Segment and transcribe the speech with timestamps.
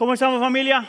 [0.00, 0.88] ¿Cómo estamos familia?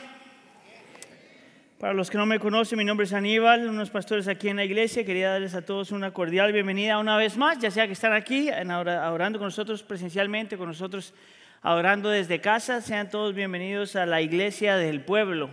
[1.78, 4.64] Para los que no me conocen, mi nombre es Aníbal, unos pastores aquí en la
[4.64, 5.04] iglesia.
[5.04, 8.50] Quería darles a todos una cordial bienvenida una vez más, ya sea que están aquí
[8.50, 11.14] adorando con nosotros presencialmente, con nosotros
[11.62, 12.80] adorando desde casa.
[12.80, 15.50] Sean todos bienvenidos a la iglesia del pueblo.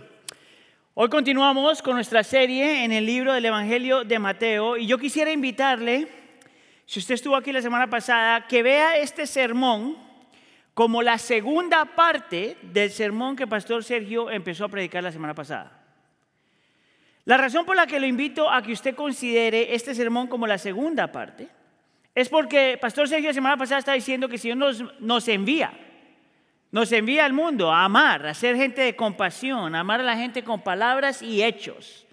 [0.93, 5.33] Hoy continuamos con nuestra serie en el libro del Evangelio de Mateo y yo quisiera
[5.33, 6.07] invitarle,
[6.85, 10.08] si usted estuvo aquí la semana pasada, que vea este sermón
[10.73, 15.79] como la segunda parte del sermón que Pastor Sergio empezó a predicar la semana pasada.
[17.25, 20.57] La razón por la que lo invito a que usted considere este sermón como la
[20.57, 21.47] segunda parte
[22.15, 25.71] es porque Pastor Sergio la semana pasada está diciendo que si Dios nos, nos envía,
[26.71, 30.17] nos envía al mundo a amar, a ser gente de compasión, a amar a la
[30.17, 32.05] gente con palabras y hechos.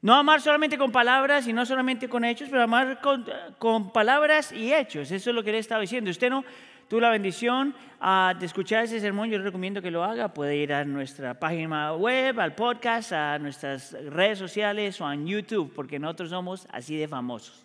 [0.00, 3.26] No amar solamente con palabras y no solamente con hechos, pero amar con,
[3.58, 5.10] con palabras y hechos.
[5.10, 6.10] Eso es lo que él estaba diciendo.
[6.10, 6.44] Usted no,
[6.88, 10.32] tuvo la bendición ah, de escuchar ese sermón, yo recomiendo que lo haga.
[10.32, 15.72] Puede ir a nuestra página web, al podcast, a nuestras redes sociales o en YouTube,
[15.74, 17.64] porque nosotros somos así de famosos.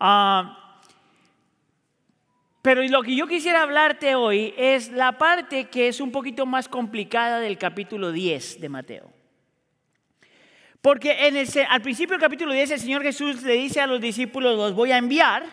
[0.00, 0.80] Ah,
[2.62, 6.68] pero lo que yo quisiera hablarte hoy es la parte que es un poquito más
[6.68, 9.10] complicada del capítulo 10 de Mateo.
[10.80, 11.12] Porque
[11.68, 14.92] al principio del capítulo 10 el Señor Jesús le dice a los discípulos, los voy
[14.92, 15.44] a enviar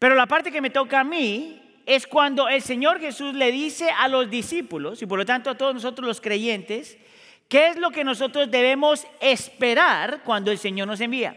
[0.00, 3.90] pero la parte que me toca a mí es cuando el Señor Jesús le dice
[3.90, 6.96] a los discípulos, y por lo tanto a todos nosotros los creyentes,
[7.48, 11.36] qué es lo que nosotros debemos esperar cuando el Señor nos envía.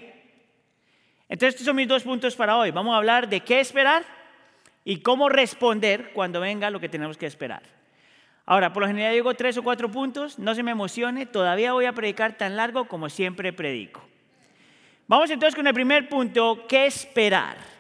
[1.28, 2.72] Entonces, estos son mis dos puntos para hoy.
[2.72, 4.06] Vamos a hablar de qué esperar
[4.86, 7.64] y cómo responder cuando venga lo que tenemos que esperar.
[8.46, 11.84] Ahora, por lo general digo tres o cuatro puntos, no se me emocione, todavía voy
[11.84, 14.08] a predicar tan largo como siempre predico.
[15.08, 17.73] Vamos entonces con el primer punto, ¿qué esperar?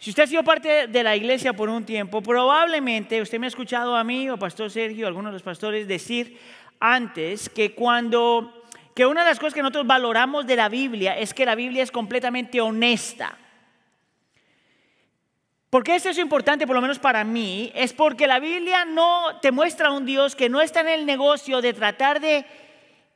[0.00, 3.48] Si usted ha sido parte de la iglesia por un tiempo, probablemente usted me ha
[3.48, 6.40] escuchado a mí o Pastor Sergio, algunos de los pastores, decir
[6.80, 11.34] antes que cuando, que una de las cosas que nosotros valoramos de la Biblia es
[11.34, 13.36] que la Biblia es completamente honesta.
[15.68, 17.70] ¿Por qué es importante, por lo menos para mí?
[17.74, 21.04] Es porque la Biblia no te muestra a un Dios que no está en el
[21.04, 22.46] negocio de tratar de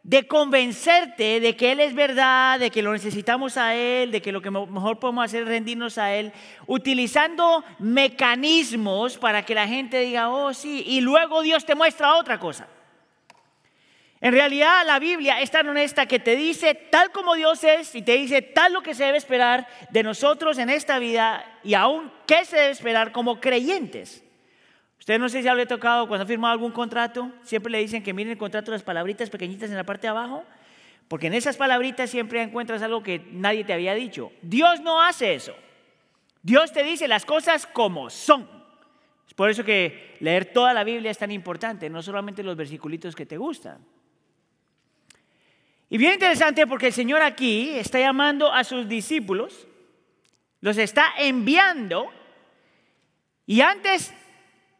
[0.04, 4.32] de convencerte de que Él es verdad, de que lo necesitamos a Él, de que
[4.32, 6.31] lo que mejor podemos hacer es rendirnos a Él,
[6.66, 12.38] utilizando mecanismos para que la gente diga, oh sí, y luego Dios te muestra otra
[12.38, 12.69] cosa.
[14.20, 18.03] En realidad la Biblia es tan honesta que te dice tal como Dios es y
[18.03, 22.10] te dice tal lo que se debe esperar de nosotros en esta vida y aún
[22.26, 24.24] qué se debe esperar como creyentes.
[25.04, 28.15] Usted no sé si le tocado cuando ha firmado algún contrato, siempre le dicen que
[28.15, 30.44] miren el contrato las palabritas pequeñitas en la parte de abajo,
[31.09, 34.32] porque en esas palabritas siempre encuentras algo que nadie te había dicho.
[34.41, 35.54] Dios no hace eso.
[36.42, 38.48] Dios te dice las cosas como son.
[39.28, 43.15] Es por eso que leer toda la Biblia es tan importante, no solamente los versiculitos
[43.15, 43.84] que te gustan.
[45.91, 49.69] Y bien interesante porque el Señor aquí está llamando a sus discípulos,
[50.62, 52.10] los está enviando,
[53.44, 54.15] y antes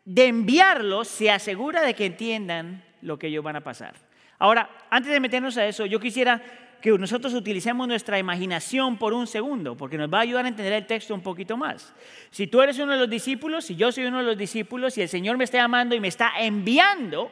[0.05, 3.95] de enviarlos se asegura de que entiendan lo que ellos van a pasar.
[4.39, 6.43] Ahora, antes de meternos a eso, yo quisiera
[6.81, 10.75] que nosotros utilicemos nuestra imaginación por un segundo, porque nos va a ayudar a entender
[10.75, 11.95] el texto un poquito más.
[12.31, 15.03] Si tú eres uno de los discípulos, si yo soy uno de los discípulos, y
[15.03, 17.31] el Señor me está llamando y me está enviando,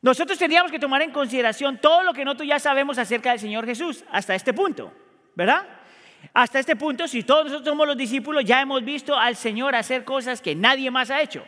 [0.00, 3.66] nosotros tendríamos que tomar en consideración todo lo que nosotros ya sabemos acerca del Señor
[3.66, 4.92] Jesús hasta este punto,
[5.34, 5.66] ¿verdad?
[6.32, 10.04] Hasta este punto, si todos nosotros somos los discípulos, ya hemos visto al Señor hacer
[10.04, 11.44] cosas que nadie más ha hecho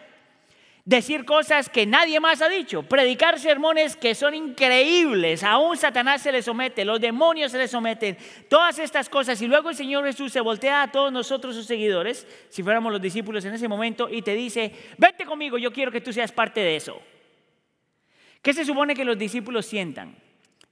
[0.89, 6.33] decir cosas que nadie más ha dicho, predicar sermones que son increíbles, aún Satanás se
[6.33, 8.17] le somete, los demonios se le someten,
[8.49, 9.43] todas estas cosas.
[9.43, 13.03] Y luego el Señor Jesús se voltea a todos nosotros sus seguidores, si fuéramos los
[13.03, 16.61] discípulos en ese momento, y te dice, vete conmigo, yo quiero que tú seas parte
[16.61, 16.99] de eso.
[18.41, 20.17] ¿Qué se supone que los discípulos sientan?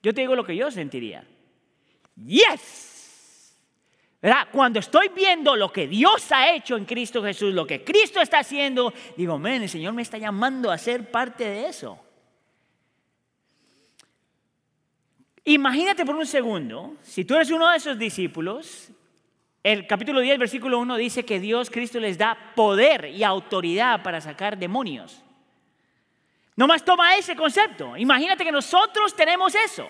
[0.02, 1.26] Yo te digo lo que yo sentiría.
[2.24, 2.95] Yes.
[4.50, 8.40] Cuando estoy viendo lo que Dios ha hecho en Cristo Jesús, lo que Cristo está
[8.40, 11.98] haciendo, digo, men, el Señor me está llamando a ser parte de eso.
[15.44, 18.88] Imagínate por un segundo, si tú eres uno de esos discípulos,
[19.62, 24.20] el capítulo 10, versículo 1 dice que Dios, Cristo les da poder y autoridad para
[24.20, 25.22] sacar demonios.
[26.56, 27.96] Nomás toma ese concepto.
[27.96, 29.88] Imagínate que nosotros tenemos eso.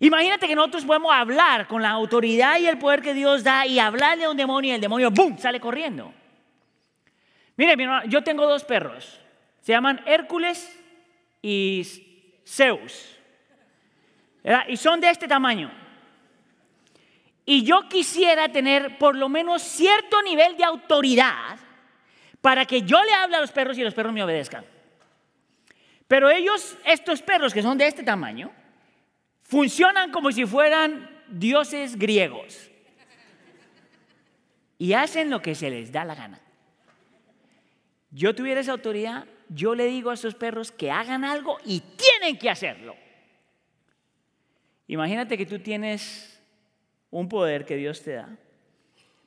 [0.00, 3.78] Imagínate que nosotros podemos hablar con la autoridad y el poder que Dios da y
[3.78, 6.12] hablarle a un demonio y el demonio, ¡boom!, sale corriendo.
[7.56, 9.20] Mire, mi hermano, yo tengo dos perros.
[9.60, 10.80] Se llaman Hércules
[11.42, 13.16] y Zeus.
[14.68, 15.70] Y son de este tamaño.
[17.44, 21.58] Y yo quisiera tener por lo menos cierto nivel de autoridad
[22.40, 24.64] para que yo le hable a los perros y los perros me obedezcan.
[26.06, 28.52] Pero ellos, estos perros que son de este tamaño,
[29.48, 32.70] funcionan como si fueran dioses griegos.
[34.78, 36.40] Y hacen lo que se les da la gana.
[38.10, 42.38] Yo tuviera esa autoridad, yo le digo a esos perros que hagan algo y tienen
[42.38, 42.94] que hacerlo.
[44.86, 46.40] Imagínate que tú tienes
[47.10, 48.28] un poder que Dios te da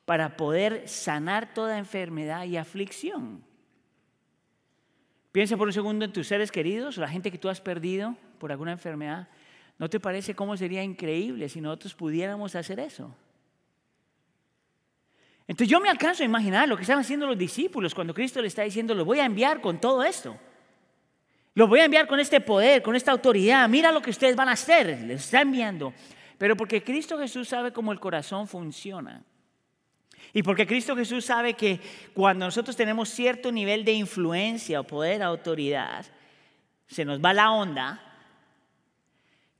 [0.05, 3.43] para poder sanar toda enfermedad y aflicción.
[5.31, 8.51] Piensa por un segundo en tus seres queridos, la gente que tú has perdido por
[8.51, 9.29] alguna enfermedad.
[9.81, 13.15] ¿No te parece cómo sería increíble si nosotros pudiéramos hacer eso?
[15.47, 18.47] Entonces yo me alcanzo a imaginar lo que están haciendo los discípulos cuando Cristo le
[18.47, 20.37] está diciendo, lo voy a enviar con todo esto.
[21.55, 23.67] Lo voy a enviar con este poder, con esta autoridad.
[23.69, 25.01] Mira lo que ustedes van a hacer.
[25.01, 25.95] Les está enviando.
[26.37, 29.23] Pero porque Cristo Jesús sabe cómo el corazón funciona.
[30.31, 31.79] Y porque Cristo Jesús sabe que
[32.13, 36.05] cuando nosotros tenemos cierto nivel de influencia o poder, autoridad,
[36.85, 38.10] se nos va la onda.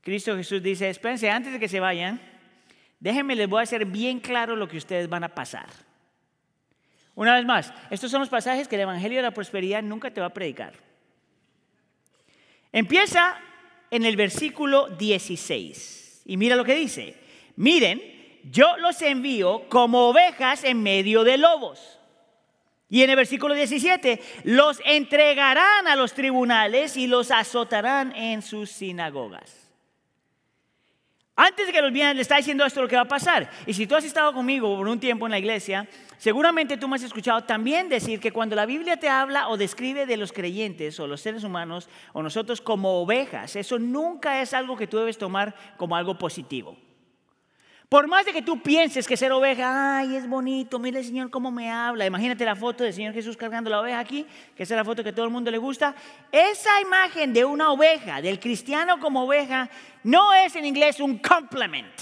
[0.02, 2.20] Cristo Jesús dice, espérense, antes de que se vayan,
[2.98, 5.68] déjenme, les voy a hacer bien claro lo que ustedes van a pasar.
[7.14, 10.20] Una vez más, estos son los pasajes que el Evangelio de la Prosperidad nunca te
[10.20, 10.72] va a predicar.
[12.72, 13.36] Empieza
[13.90, 17.14] en el versículo 16 y mira lo que dice.
[17.56, 18.02] Miren,
[18.50, 21.98] yo los envío como ovejas en medio de lobos.
[22.88, 28.70] Y en el versículo 17, los entregarán a los tribunales y los azotarán en sus
[28.70, 29.71] sinagogas.
[31.44, 33.50] Antes de que los vienen, le está diciendo esto lo que va a pasar.
[33.66, 36.94] Y si tú has estado conmigo por un tiempo en la iglesia, seguramente tú me
[36.94, 41.00] has escuchado también decir que cuando la Biblia te habla o describe de los creyentes
[41.00, 45.18] o los seres humanos o nosotros como ovejas, eso nunca es algo que tú debes
[45.18, 46.76] tomar como algo positivo.
[47.92, 51.28] Por más de que tú pienses que ser oveja, ay, es bonito, mira el Señor
[51.28, 52.06] cómo me habla.
[52.06, 54.24] Imagínate la foto del Señor Jesús cargando la oveja aquí,
[54.56, 55.94] que es la foto que todo el mundo le gusta.
[56.32, 59.68] Esa imagen de una oveja, del cristiano como oveja,
[60.04, 61.92] no es en inglés un compliment.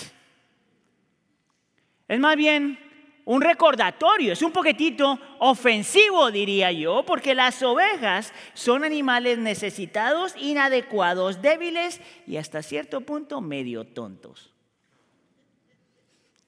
[2.06, 2.78] Es más bien
[3.24, 11.42] un recordatorio, es un poquitito ofensivo, diría yo, porque las ovejas son animales necesitados, inadecuados,
[11.42, 14.50] débiles y hasta cierto punto medio tontos.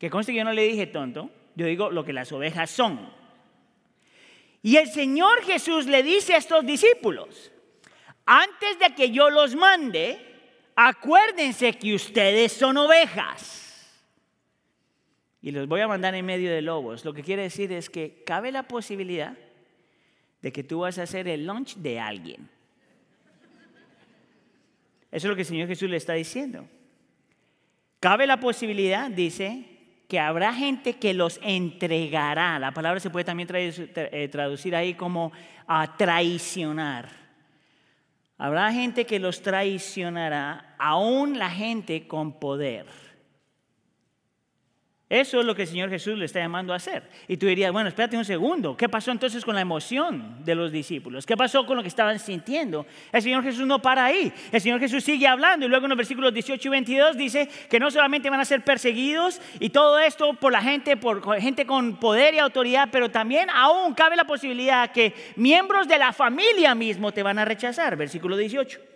[0.03, 3.09] Que conste que yo no le dije tonto, yo digo lo que las ovejas son.
[4.61, 7.53] Y el Señor Jesús le dice a estos discípulos,
[8.27, 10.19] antes de que yo los mande,
[10.75, 13.95] acuérdense que ustedes son ovejas.
[15.41, 17.05] Y los voy a mandar en medio de lobos.
[17.05, 19.39] Lo que quiere decir es que cabe la posibilidad
[20.41, 22.51] de que tú vas a hacer el lunch de alguien.
[25.13, 26.69] Eso es lo que el Señor Jesús le está diciendo.
[28.01, 29.72] Cabe la posibilidad, dice,
[30.13, 32.59] que habrá gente que los entregará.
[32.59, 35.33] La palabra se puede también eh, traducir ahí como
[35.67, 37.09] a traicionar.
[38.37, 42.85] Habrá gente que los traicionará, aún la gente con poder.
[45.13, 47.03] Eso es lo que el Señor Jesús le está llamando a hacer.
[47.29, 50.73] Y tú dirías, bueno, espérate un segundo, ¿qué pasó entonces con la emoción de los
[50.73, 51.27] discípulos?
[51.27, 52.87] ¿Qué pasó con lo que estaban sintiendo?
[53.13, 54.33] El Señor Jesús no para ahí.
[54.51, 57.79] El Señor Jesús sigue hablando y luego en los versículos 18 y 22 dice que
[57.79, 61.97] no solamente van a ser perseguidos y todo esto por la gente, por gente con
[61.97, 67.13] poder y autoridad, pero también aún cabe la posibilidad que miembros de la familia mismo
[67.13, 67.97] te van a rechazar.
[67.97, 68.92] Versículo 18.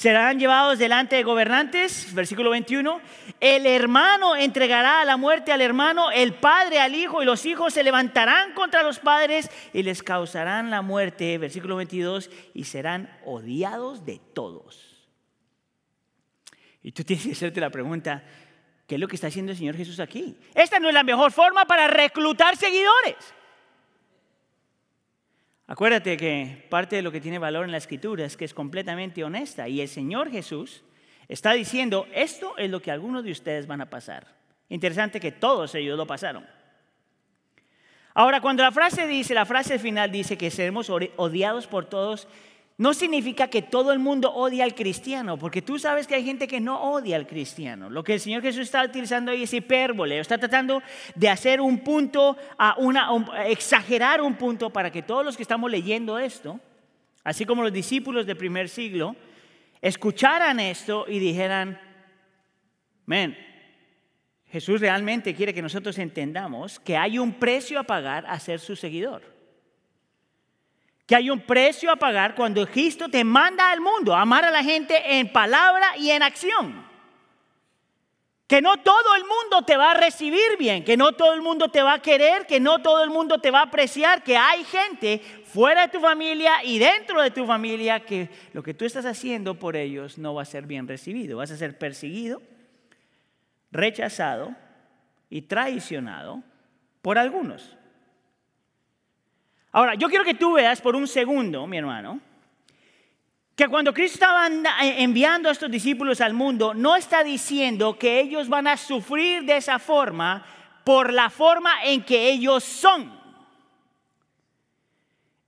[0.00, 3.02] Serán llevados delante de gobernantes, versículo 21.
[3.38, 7.74] El hermano entregará a la muerte al hermano, el padre al hijo, y los hijos
[7.74, 14.06] se levantarán contra los padres y les causarán la muerte, versículo 22, y serán odiados
[14.06, 15.06] de todos.
[16.82, 18.24] Y tú tienes que hacerte la pregunta,
[18.86, 20.34] ¿qué es lo que está haciendo el Señor Jesús aquí?
[20.54, 23.16] Esta no es la mejor forma para reclutar seguidores.
[25.70, 29.22] Acuérdate que parte de lo que tiene valor en la escritura es que es completamente
[29.22, 30.82] honesta y el Señor Jesús
[31.28, 34.26] está diciendo, esto es lo que algunos de ustedes van a pasar.
[34.68, 36.44] Interesante que todos ellos lo pasaron.
[38.14, 42.26] Ahora, cuando la frase dice, la frase final dice que seremos odiados por todos,
[42.80, 46.48] no significa que todo el mundo odia al cristiano, porque tú sabes que hay gente
[46.48, 47.90] que no odia al cristiano.
[47.90, 50.82] Lo que el Señor Jesús está utilizando ahí es hipérbole, está tratando
[51.14, 53.10] de hacer un punto, a una,
[53.48, 56.58] exagerar un punto para que todos los que estamos leyendo esto,
[57.22, 59.14] así como los discípulos del primer siglo,
[59.82, 61.78] escucharan esto y dijeran,
[63.04, 63.36] men,
[64.46, 68.74] Jesús realmente quiere que nosotros entendamos que hay un precio a pagar a ser su
[68.74, 69.39] seguidor
[71.10, 74.50] que hay un precio a pagar cuando Cristo te manda al mundo a amar a
[74.52, 76.88] la gente en palabra y en acción.
[78.46, 81.68] que no todo el mundo te va a recibir bien, que no todo el mundo
[81.68, 84.62] te va a querer, que no todo el mundo te va a apreciar, que hay
[84.62, 89.04] gente fuera de tu familia y dentro de tu familia que lo que tú estás
[89.04, 92.40] haciendo por ellos no va a ser bien recibido, vas a ser perseguido,
[93.72, 94.54] rechazado
[95.28, 96.40] y traicionado
[97.02, 97.79] por algunos.
[99.72, 102.20] Ahora, yo quiero que tú veas por un segundo, mi hermano,
[103.54, 108.20] que cuando Cristo estaba eh, enviando a estos discípulos al mundo, no está diciendo que
[108.20, 110.44] ellos van a sufrir de esa forma
[110.84, 113.20] por la forma en que ellos son.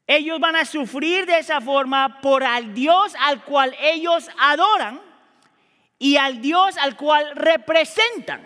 [0.07, 5.01] Ellos van a sufrir de esa forma por al Dios al cual ellos adoran
[5.99, 8.43] y al Dios al cual representan.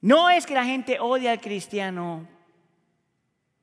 [0.00, 2.28] No es que la gente odia al cristiano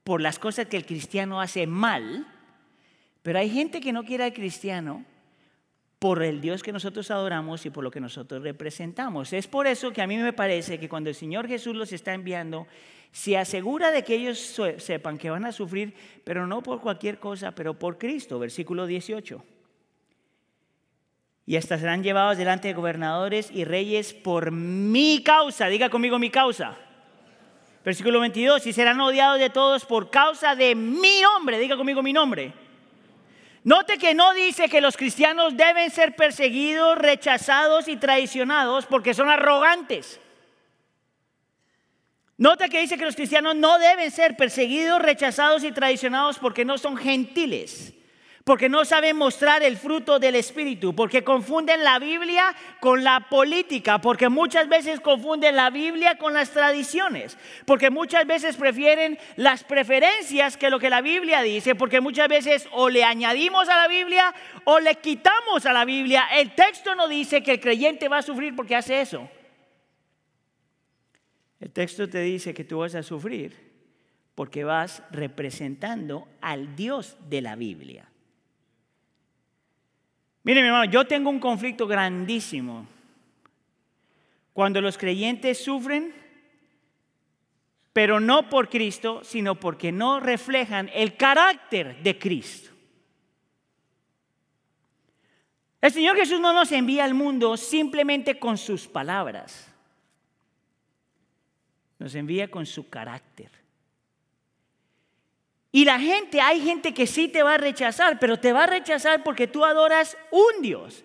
[0.05, 2.27] por las cosas que el cristiano hace mal,
[3.23, 5.03] pero hay gente que no quiere al cristiano
[5.97, 9.33] por el Dios que nosotros adoramos y por lo que nosotros representamos.
[9.33, 12.13] Es por eso que a mí me parece que cuando el Señor Jesús los está
[12.13, 12.67] enviando,
[13.11, 17.55] se asegura de que ellos sepan que van a sufrir, pero no por cualquier cosa,
[17.55, 19.43] pero por Cristo, versículo 18.
[21.47, 25.65] Y hasta serán llevados delante de gobernadores y reyes por mi causa.
[25.65, 26.77] Diga conmigo mi causa.
[27.85, 31.59] Versículo 22, y serán odiados de todos por causa de mi nombre.
[31.59, 32.51] Diga conmigo mi nombre.
[33.63, 39.29] Note que no dice que los cristianos deben ser perseguidos, rechazados y traicionados porque son
[39.29, 40.19] arrogantes.
[42.37, 46.79] Note que dice que los cristianos no deben ser perseguidos, rechazados y traicionados porque no
[46.79, 47.93] son gentiles
[48.45, 53.99] porque no saben mostrar el fruto del Espíritu, porque confunden la Biblia con la política,
[53.99, 60.57] porque muchas veces confunden la Biblia con las tradiciones, porque muchas veces prefieren las preferencias
[60.57, 64.31] que lo que la Biblia dice, porque muchas veces o le añadimos a la Biblia
[64.63, 66.25] o le quitamos a la Biblia.
[66.31, 69.27] El texto no dice que el creyente va a sufrir porque hace eso.
[71.59, 73.73] El texto te dice que tú vas a sufrir
[74.35, 78.11] porque vas representando al Dios de la Biblia.
[80.45, 82.87] Mire, mi hermano, yo tengo un conflicto grandísimo.
[84.53, 86.13] Cuando los creyentes sufren,
[87.91, 92.69] pero no por Cristo, sino porque no reflejan el carácter de Cristo.
[95.81, 99.73] El Señor Jesús no nos envía al mundo simplemente con sus palabras,
[101.97, 103.64] nos envía con su carácter.
[105.75, 108.67] Y la gente, hay gente que sí te va a rechazar, pero te va a
[108.67, 111.03] rechazar porque tú adoras un Dios,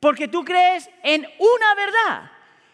[0.00, 2.30] porque tú crees en una verdad.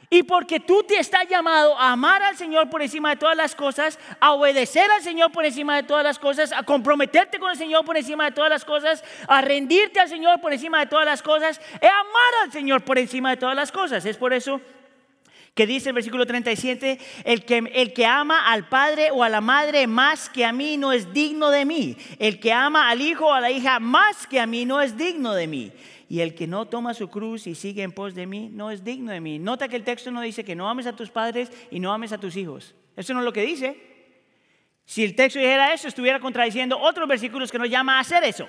[0.08, 3.56] Y porque tú te estás llamado a amar al Señor por encima de todas las
[3.56, 7.58] cosas, a obedecer al Señor por encima de todas las cosas, a comprometerte con el
[7.58, 11.06] Señor por encima de todas las cosas, a rendirte al Señor por encima de todas
[11.06, 14.06] las cosas, a amar al Señor por encima de todas las cosas.
[14.06, 14.60] Es por eso
[15.54, 19.42] que dice el versículo 37, el que, el que ama al padre o a la
[19.42, 21.96] madre más que a mí no es digno de mí.
[22.18, 24.96] El que ama al hijo o a la hija más que a mí no es
[24.96, 25.72] digno de mí.
[26.08, 28.82] Y el que no toma su cruz y sigue en pos de mí no es
[28.82, 29.38] digno de mí.
[29.38, 32.12] Nota que el texto no dice que no ames a tus padres y no ames
[32.12, 32.74] a tus hijos.
[32.96, 33.76] Eso no es lo que dice.
[34.86, 38.48] Si el texto dijera eso, estuviera contradiciendo otros versículos que nos llama a hacer eso.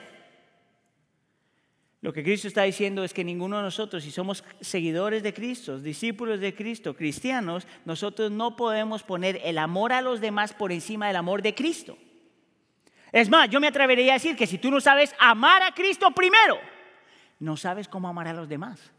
[2.03, 5.79] Lo que Cristo está diciendo es que ninguno de nosotros, si somos seguidores de Cristo,
[5.79, 11.07] discípulos de Cristo, cristianos, nosotros no podemos poner el amor a los demás por encima
[11.07, 11.97] del amor de Cristo.
[13.13, 16.11] Es más, yo me atrevería a decir que si tú no sabes amar a Cristo
[16.11, 16.59] primero,
[17.39, 18.91] no sabes cómo amar a los demás.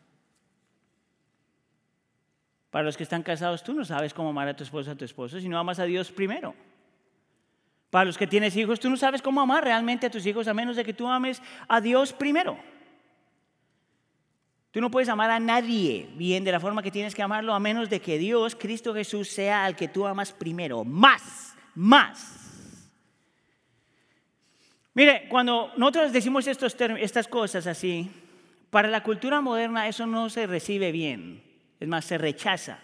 [2.70, 5.04] Para los que están casados, tú no sabes cómo amar a tu esposa a tu
[5.04, 6.54] esposo si no amas a Dios primero.
[7.90, 10.54] Para los que tienes hijos, tú no sabes cómo amar realmente a tus hijos a
[10.54, 12.58] menos de que tú ames a Dios primero.
[14.75, 17.61] Tú no puedes amar a nadie bien de la forma que tienes que amarlo a
[17.61, 20.83] menos de que Dios, Cristo Jesús, sea al que tú amas primero.
[20.83, 22.83] Más, más.
[24.93, 28.11] Mire, cuando nosotros decimos estos estas cosas así,
[28.71, 31.45] para la cultura moderna eso no se recibe bien.
[31.78, 32.81] Es más, se rechaza.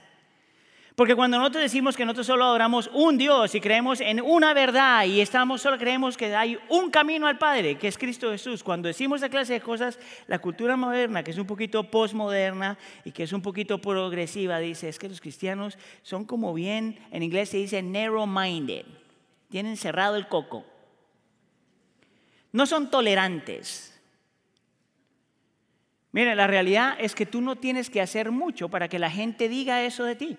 [0.96, 5.04] Porque cuando nosotros decimos que nosotros solo adoramos un Dios y creemos en una verdad
[5.04, 8.88] y estamos solo creemos que hay un camino al Padre, que es Cristo Jesús, cuando
[8.88, 13.22] decimos esa clase de cosas, la cultura moderna, que es un poquito postmoderna y que
[13.22, 17.58] es un poquito progresiva, dice, es que los cristianos son como bien, en inglés se
[17.58, 18.84] dice narrow-minded,
[19.48, 20.66] tienen cerrado el coco.
[22.52, 23.86] No son tolerantes.
[26.12, 29.48] Mire, la realidad es que tú no tienes que hacer mucho para que la gente
[29.48, 30.36] diga eso de ti.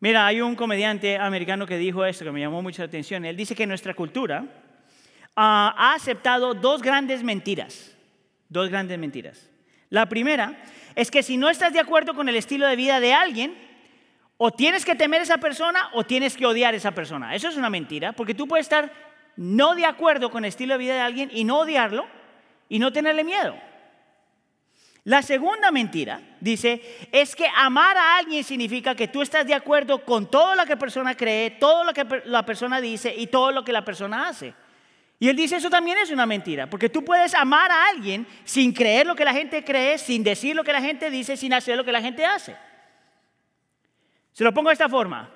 [0.00, 3.24] Mira, hay un comediante americano que dijo esto que me llamó mucha atención.
[3.24, 4.46] Él dice que nuestra cultura
[5.36, 7.94] ah, ha aceptado dos grandes mentiras.
[8.48, 9.50] Dos grandes mentiras.
[9.90, 10.62] La primera
[10.94, 13.54] es que si no estás de acuerdo con el estilo de vida de alguien,
[14.42, 17.34] o tienes que temer a esa persona o tienes que odiar a esa persona.
[17.34, 18.90] Eso es una mentira, porque tú puedes estar
[19.36, 22.06] no de acuerdo con el estilo de vida de alguien y no odiarlo
[22.66, 23.54] y no tenerle miedo.
[25.04, 30.04] La segunda mentira, dice, es que amar a alguien significa que tú estás de acuerdo
[30.04, 33.50] con todo lo que la persona cree, todo lo que la persona dice y todo
[33.50, 34.52] lo que la persona hace.
[35.18, 38.72] Y él dice, eso también es una mentira, porque tú puedes amar a alguien sin
[38.72, 41.76] creer lo que la gente cree, sin decir lo que la gente dice, sin hacer
[41.76, 42.56] lo que la gente hace.
[44.32, 45.30] Se lo pongo de esta forma.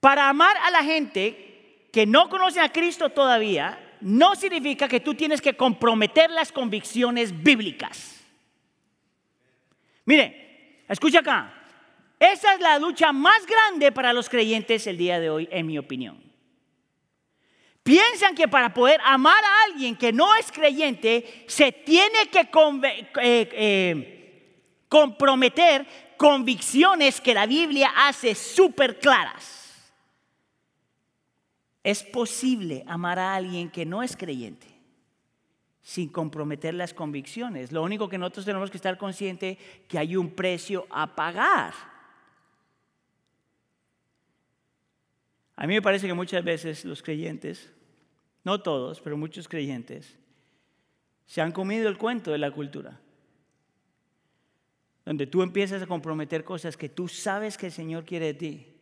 [0.00, 5.14] Para amar a la gente que no conoce a Cristo todavía, no significa que tú
[5.14, 8.17] tienes que comprometer las convicciones bíblicas.
[10.08, 11.52] Mire, escucha acá.
[12.18, 15.76] Esa es la lucha más grande para los creyentes el día de hoy, en mi
[15.76, 16.18] opinión.
[17.82, 23.50] Piensan que para poder amar a alguien que no es creyente, se tiene que eh,
[23.52, 25.86] eh, comprometer
[26.16, 29.92] convicciones que la Biblia hace súper claras.
[31.84, 34.77] Es posible amar a alguien que no es creyente
[35.88, 37.72] sin comprometer las convicciones.
[37.72, 39.56] Lo único que nosotros tenemos que estar conscientes
[39.88, 41.72] que hay un precio a pagar.
[45.56, 47.72] A mí me parece que muchas veces los creyentes,
[48.44, 50.14] no todos, pero muchos creyentes,
[51.24, 53.00] se han comido el cuento de la cultura
[55.06, 58.76] donde tú empiezas a comprometer cosas que tú sabes que el Señor quiere de ti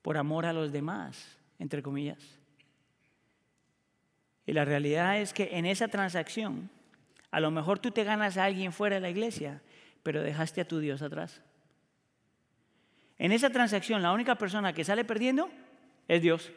[0.00, 2.40] por amor a los demás, entre comillas.
[4.46, 6.70] Y la realidad es que en esa transacción,
[7.30, 9.62] a lo mejor tú te ganas a alguien fuera de la iglesia,
[10.02, 11.42] pero dejaste a tu Dios atrás.
[13.18, 15.50] En esa transacción, la única persona que sale perdiendo
[16.08, 16.50] es Dios.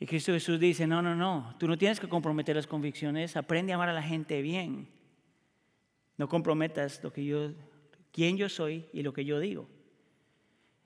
[0.00, 3.72] Y Cristo Jesús dice, no, no, no, tú no tienes que comprometer las convicciones, aprende
[3.72, 4.88] a amar a la gente bien.
[6.16, 7.52] No comprometas lo que yo,
[8.12, 9.68] quién yo soy y lo que yo digo.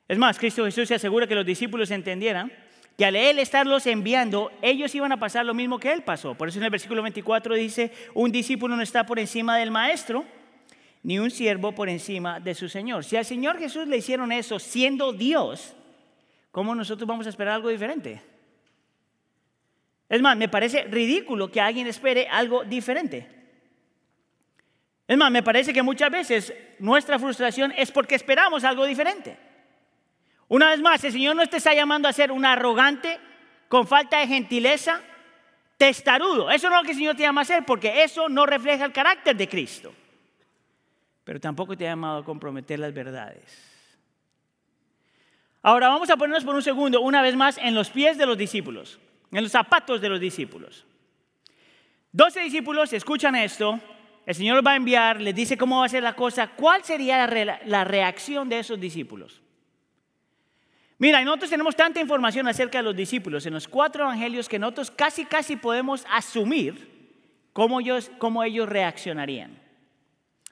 [0.07, 2.51] Es más, Cristo Jesús se asegura que los discípulos entendieran
[2.97, 6.35] que al Él estarlos enviando, ellos iban a pasar lo mismo que Él pasó.
[6.35, 10.25] Por eso en el versículo 24 dice, un discípulo no está por encima del maestro,
[11.01, 13.03] ni un siervo por encima de su Señor.
[13.03, 15.75] Si al Señor Jesús le hicieron eso siendo Dios,
[16.51, 18.21] ¿cómo nosotros vamos a esperar algo diferente?
[20.07, 23.27] Es más, me parece ridículo que alguien espere algo diferente.
[25.07, 29.37] Es más, me parece que muchas veces nuestra frustración es porque esperamos algo diferente.
[30.53, 33.19] Una vez más, el Señor no te está llamando a ser un arrogante,
[33.67, 35.01] con falta de gentileza,
[35.77, 36.51] testarudo.
[36.51, 38.85] Eso no es lo que el Señor te llama a ser, porque eso no refleja
[38.85, 39.91] el carácter de Cristo.
[41.23, 43.43] Pero tampoco te ha llamado a comprometer las verdades.
[45.63, 48.37] Ahora vamos a ponernos por un segundo, una vez más, en los pies de los
[48.37, 48.99] discípulos,
[49.31, 50.85] en los zapatos de los discípulos.
[52.11, 53.79] Doce discípulos escuchan esto
[54.27, 57.25] el Señor va a enviar, les dice cómo va a ser la cosa, ¿cuál sería
[57.65, 59.42] la reacción de esos discípulos?
[61.03, 64.89] Mira, nosotros tenemos tanta información acerca de los discípulos en los cuatro evangelios que nosotros
[64.89, 67.09] casi, casi podemos asumir
[67.51, 69.59] cómo ellos, cómo ellos reaccionarían.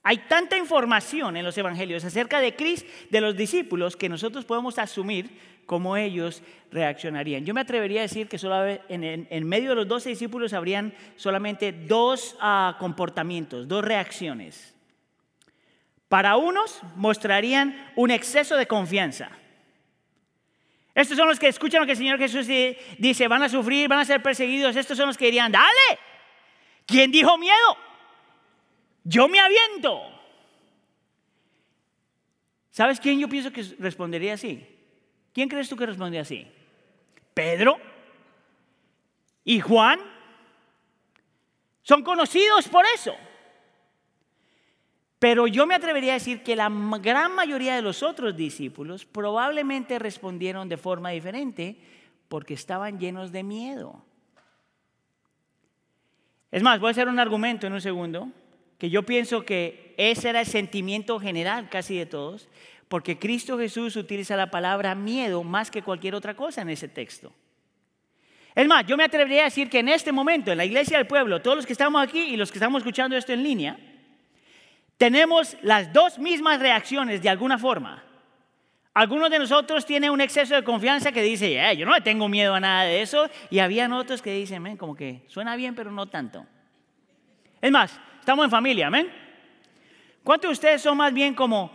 [0.03, 4.77] Hay tanta información en los evangelios acerca de Cristo, de los discípulos, que nosotros podemos
[4.77, 5.29] asumir
[5.65, 7.45] cómo ellos reaccionarían.
[7.45, 11.71] Yo me atrevería a decir que solo en, medio de los doce discípulos habrían solamente
[11.71, 14.75] dos ah, comportamientos, dos reacciones.
[16.09, 19.31] Para unos mostrarían un exceso de confianza.
[20.93, 22.47] Estos son los que escuchan lo que el Señor Jesús
[22.97, 24.75] dice, van a sufrir, van a ser perseguidos.
[24.75, 25.99] Estos son los que dirían, dale,
[26.85, 27.77] ¿quién dijo miedo?
[29.03, 30.01] Yo me aviento.
[32.71, 34.65] ¿Sabes quién yo pienso que respondería así?
[35.33, 36.47] ¿Quién crees tú que respondería así?
[37.33, 37.79] ¿Pedro?
[39.43, 39.99] ¿Y Juan?
[41.83, 43.15] Son conocidos por eso.
[45.21, 46.67] Pero yo me atrevería a decir que la
[46.99, 51.77] gran mayoría de los otros discípulos probablemente respondieron de forma diferente
[52.27, 54.03] porque estaban llenos de miedo.
[56.51, 58.31] Es más, voy a hacer un argumento en un segundo
[58.79, 62.49] que yo pienso que ese era el sentimiento general casi de todos,
[62.87, 67.31] porque Cristo Jesús utiliza la palabra miedo más que cualquier otra cosa en ese texto.
[68.55, 71.05] Es más, yo me atrevería a decir que en este momento, en la iglesia del
[71.05, 73.77] pueblo, todos los que estamos aquí y los que estamos escuchando esto en línea,
[75.01, 78.03] tenemos las dos mismas reacciones de alguna forma.
[78.93, 82.53] Algunos de nosotros tienen un exceso de confianza que dice, yo no le tengo miedo
[82.53, 86.05] a nada de eso, y habían otros que dicen, como que suena bien, pero no
[86.05, 86.45] tanto.
[87.59, 89.11] Es más, Estamos en familia, amén.
[90.23, 91.71] ¿Cuántos de ustedes son más bien como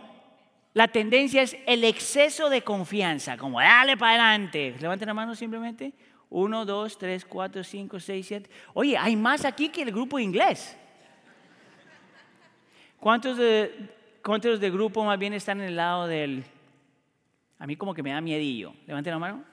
[0.73, 4.73] la tendencia es el exceso de confianza, como dale para adelante?
[4.79, 5.91] Levanten la mano simplemente.
[6.29, 8.49] Uno, dos, tres, cuatro, cinco, seis, siete.
[8.73, 10.77] Oye, hay más aquí que el grupo inglés.
[12.99, 13.89] ¿Cuántos de,
[14.23, 16.43] cuántos de grupo más bien están en el lado del...
[17.59, 18.73] A mí como que me da miedillo.
[18.85, 19.43] Levanten la mano.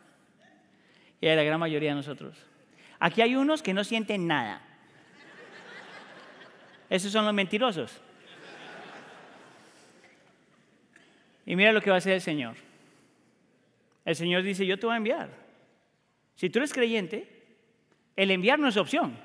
[1.21, 2.37] Y la gran mayoría de nosotros.
[2.99, 4.61] Aquí hay unos que no sienten nada.
[6.91, 8.01] Esos son los mentirosos.
[11.47, 12.57] Y mira lo que va a hacer el Señor.
[14.05, 15.31] El Señor dice, yo te voy a enviar.
[16.35, 17.29] Si tú eres creyente,
[18.17, 19.17] el enviar no es opción.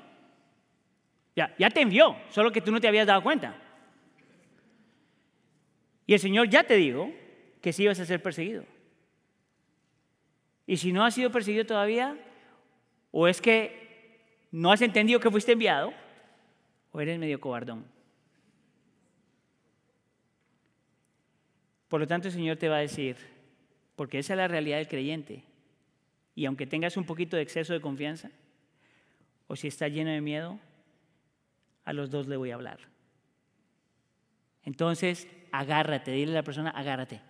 [1.36, 3.54] Ya, ya te envió, solo que tú no te habías dado cuenta.
[6.10, 7.12] Y el Señor ya te dijo
[7.62, 8.64] que sí ibas a ser perseguido.
[10.66, 12.18] Y si no has sido perseguido todavía,
[13.12, 14.18] o es que
[14.50, 15.92] no has entendido que fuiste enviado,
[16.90, 17.84] o eres medio cobardón.
[21.88, 23.16] Por lo tanto, el Señor te va a decir,
[23.94, 25.44] porque esa es la realidad del creyente,
[26.34, 28.32] y aunque tengas un poquito de exceso de confianza,
[29.46, 30.58] o si estás lleno de miedo,
[31.84, 32.80] a los dos le voy a hablar.
[34.64, 37.20] Entonces, agárrate, dile a la persona, agárrate.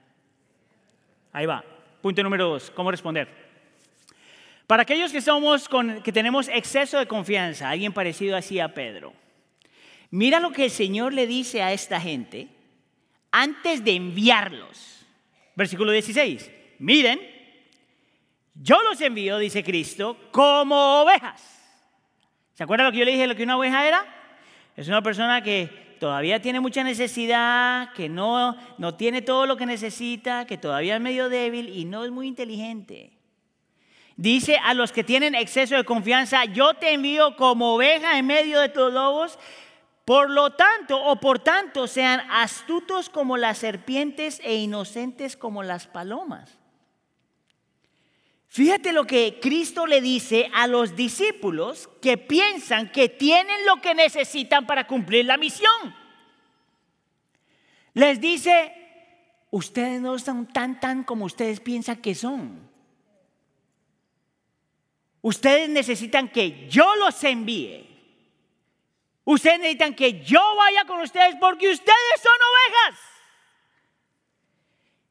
[1.33, 1.65] Ahí va.
[2.03, 3.29] Punto número dos, ¿cómo responder?
[4.67, 5.69] Para aquellos que somos
[6.03, 9.13] que tenemos exceso de confianza, alguien parecido así a Pedro.
[10.11, 12.49] Mira lo que el Señor le dice a esta gente
[13.31, 15.07] antes de enviarlos.
[15.55, 16.51] Versículo 16.
[16.79, 17.21] Miren,
[18.55, 21.61] yo los envío, dice Cristo, como ovejas.
[22.55, 24.07] ¿Se acuerdan lo que yo le dije lo que una oveja era?
[24.77, 29.67] Es una persona que todavía tiene mucha necesidad, que no, no tiene todo lo que
[29.67, 33.13] necesita, que todavía es medio débil y no es muy inteligente.
[34.17, 38.61] Dice a los que tienen exceso de confianza, yo te envío como oveja en medio
[38.61, 39.39] de tus lobos.
[40.05, 45.87] Por lo tanto, o por tanto, sean astutos como las serpientes e inocentes como las
[45.87, 46.60] palomas.
[48.53, 53.95] Fíjate lo que Cristo le dice a los discípulos que piensan que tienen lo que
[53.95, 55.95] necesitan para cumplir la misión.
[57.95, 58.75] Les dice,
[59.53, 62.69] ustedes no son tan tan como ustedes piensan que son.
[65.23, 67.87] Ustedes necesitan que yo los envíe.
[69.23, 73.01] Ustedes necesitan que yo vaya con ustedes porque ustedes son ovejas.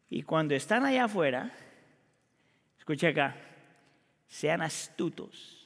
[0.09, 1.53] Y cuando están allá afuera,
[2.89, 3.35] escuche acá,
[4.27, 5.63] sean astutos.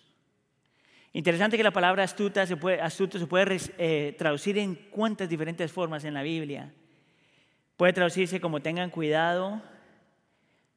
[1.14, 5.72] Interesante que la palabra astuta se puede, astuto se puede eh, traducir en cuántas diferentes
[5.72, 6.74] formas en la Biblia.
[7.78, 9.62] Puede traducirse como tengan cuidado,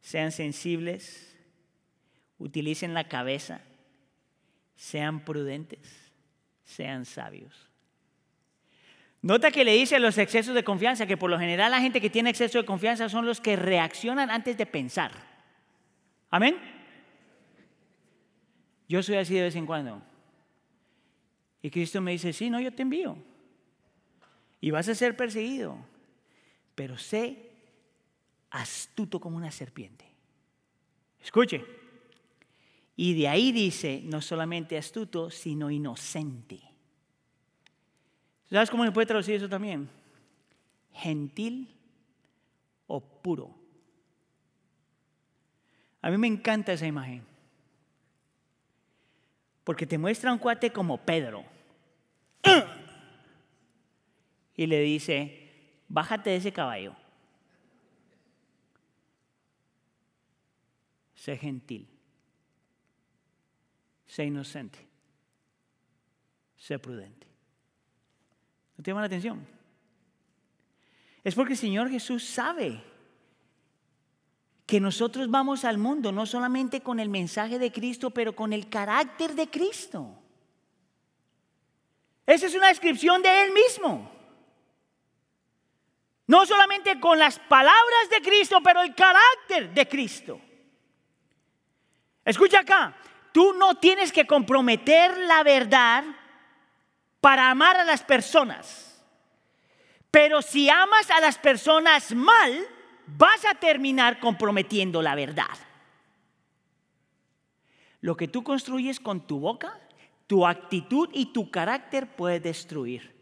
[0.00, 1.36] sean sensibles,
[2.38, 3.60] utilicen la cabeza,
[4.76, 6.12] sean prudentes,
[6.64, 7.68] sean sabios.
[9.20, 12.08] Nota que le dice los excesos de confianza, que por lo general la gente que
[12.08, 15.35] tiene exceso de confianza son los que reaccionan antes de pensar.
[16.30, 16.56] Amén.
[18.88, 20.02] Yo soy así de vez en cuando.
[21.62, 23.16] Y Cristo me dice, sí, no, yo te envío.
[24.60, 25.78] Y vas a ser perseguido.
[26.74, 27.50] Pero sé
[28.50, 30.04] astuto como una serpiente.
[31.22, 31.64] Escuche.
[32.94, 36.60] Y de ahí dice, no solamente astuto, sino inocente.
[38.48, 39.90] ¿Sabes cómo se puede traducir eso también?
[40.92, 41.68] Gentil
[42.86, 43.65] o puro.
[46.06, 47.26] A mí me encanta esa imagen.
[49.64, 51.44] Porque te muestra un cuate como Pedro.
[54.54, 55.50] Y le dice,
[55.88, 56.94] bájate de ese caballo.
[61.16, 61.88] Sé gentil.
[64.06, 64.78] Sé inocente.
[66.56, 67.26] Sé prudente.
[68.76, 69.44] ¿No te llama la atención?
[71.24, 72.80] Es porque el Señor Jesús sabe
[74.66, 78.68] que nosotros vamos al mundo no solamente con el mensaje de Cristo, pero con el
[78.68, 80.18] carácter de Cristo.
[82.26, 84.10] Esa es una descripción de Él mismo.
[86.26, 90.40] No solamente con las palabras de Cristo, pero el carácter de Cristo.
[92.24, 92.96] Escucha acá,
[93.30, 96.02] tú no tienes que comprometer la verdad
[97.20, 99.00] para amar a las personas.
[100.10, 102.66] Pero si amas a las personas mal,
[103.06, 105.44] vas a terminar comprometiendo la verdad.
[108.00, 109.78] Lo que tú construyes con tu boca,
[110.26, 113.14] tu actitud y tu carácter puede destruir.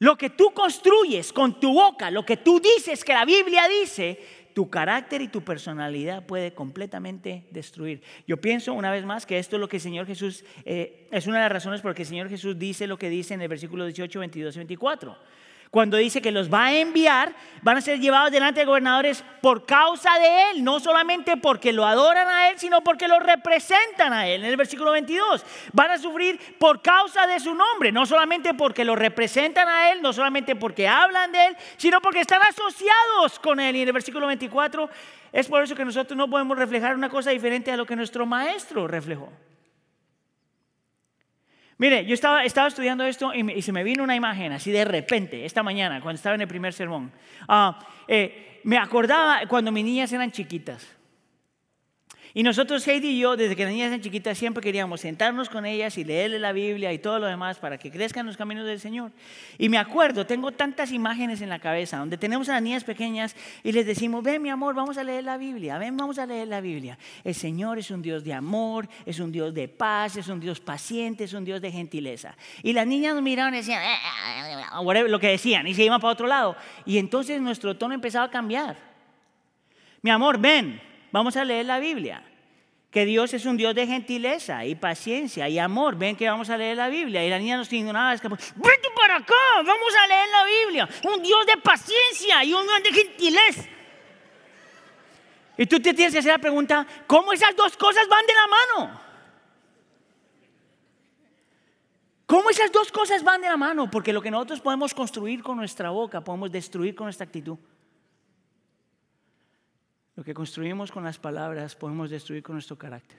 [0.00, 4.20] Lo que tú construyes con tu boca, lo que tú dices que la Biblia dice,
[4.54, 8.02] tu carácter y tu personalidad puede completamente destruir.
[8.26, 11.26] Yo pienso una vez más que esto es lo que el Señor Jesús, eh, es
[11.26, 13.42] una de las razones por las que el Señor Jesús dice lo que dice en
[13.42, 15.18] el versículo 18, 22 y 24.
[15.70, 19.66] Cuando dice que los va a enviar, van a ser llevados delante de gobernadores por
[19.66, 24.26] causa de Él, no solamente porque lo adoran a Él, sino porque lo representan a
[24.26, 24.44] Él.
[24.44, 28.84] En el versículo 22, van a sufrir por causa de su nombre, no solamente porque
[28.84, 33.60] lo representan a Él, no solamente porque hablan de Él, sino porque están asociados con
[33.60, 33.76] Él.
[33.76, 34.88] Y en el versículo 24,
[35.32, 38.24] es por eso que nosotros no podemos reflejar una cosa diferente a lo que nuestro
[38.24, 39.30] Maestro reflejó.
[41.78, 45.62] Mire, yo estaba, estudiando esto y, se me vino una imagen así de repente, esta
[45.62, 47.12] mañana, cuando estaba en el primer sermón.
[47.46, 50.97] Ah, eh, me acordaba cuando mis niñas eran chiquitas.
[52.38, 55.66] Y nosotros, Heidi y yo, desde que las niñas eran chiquitas, siempre queríamos sentarnos con
[55.66, 58.78] ellas y leerle la Biblia y todo lo demás para que crezcan los caminos del
[58.78, 59.10] Señor.
[59.58, 63.34] Y me acuerdo, tengo tantas imágenes en la cabeza donde tenemos a las niñas pequeñas
[63.64, 66.46] y les decimos, ven mi amor, vamos a leer la Biblia, ven, vamos a leer
[66.46, 66.96] la Biblia.
[67.24, 70.60] El Señor es un Dios de amor, es un Dios de paz, es un Dios
[70.60, 72.36] paciente, es un Dios de gentileza.
[72.62, 73.82] Y las niñas nos miraban y decían,
[74.84, 76.54] whatever, lo que decían, y se iban para otro lado.
[76.86, 78.76] Y entonces nuestro tono empezaba a cambiar.
[80.02, 82.22] Mi amor, ven, Vamos a leer la Biblia.
[82.90, 85.96] Que Dios es un Dios de gentileza y paciencia y amor.
[85.96, 87.24] Ven que vamos a leer la Biblia.
[87.24, 88.14] Y la niña nos ignoraba.
[88.14, 90.88] Es vete para acá, vamos a leer la Biblia.
[91.04, 93.68] Un Dios de paciencia y un Dios de gentileza.
[95.58, 98.46] Y tú te tienes que hacer la pregunta, ¿cómo esas dos cosas van de la
[98.46, 99.00] mano?
[102.26, 103.90] ¿Cómo esas dos cosas van de la mano?
[103.90, 107.58] Porque lo que nosotros podemos construir con nuestra boca, podemos destruir con nuestra actitud.
[110.18, 113.16] Lo que construimos con las palabras podemos destruir con nuestro carácter.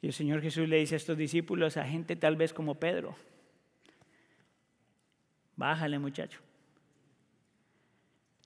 [0.00, 3.14] Y el Señor Jesús le dice a estos discípulos, a gente tal vez como Pedro,
[5.54, 6.40] bájale muchacho.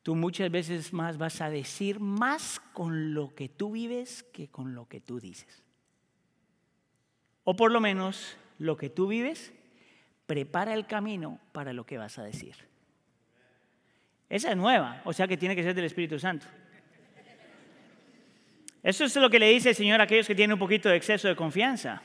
[0.03, 4.75] Tú muchas veces más vas a decir más con lo que tú vives que con
[4.75, 5.63] lo que tú dices.
[7.45, 9.55] O por lo menos lo que tú vives
[10.27, 12.76] prepara el camino para lo que vas a decir.
[14.29, 16.47] Esa es nueva, o sea que tiene que ser del Espíritu Santo.
[18.83, 20.97] Eso es lo que le dice el Señor a aquellos que tienen un poquito de
[20.97, 22.03] exceso de confianza.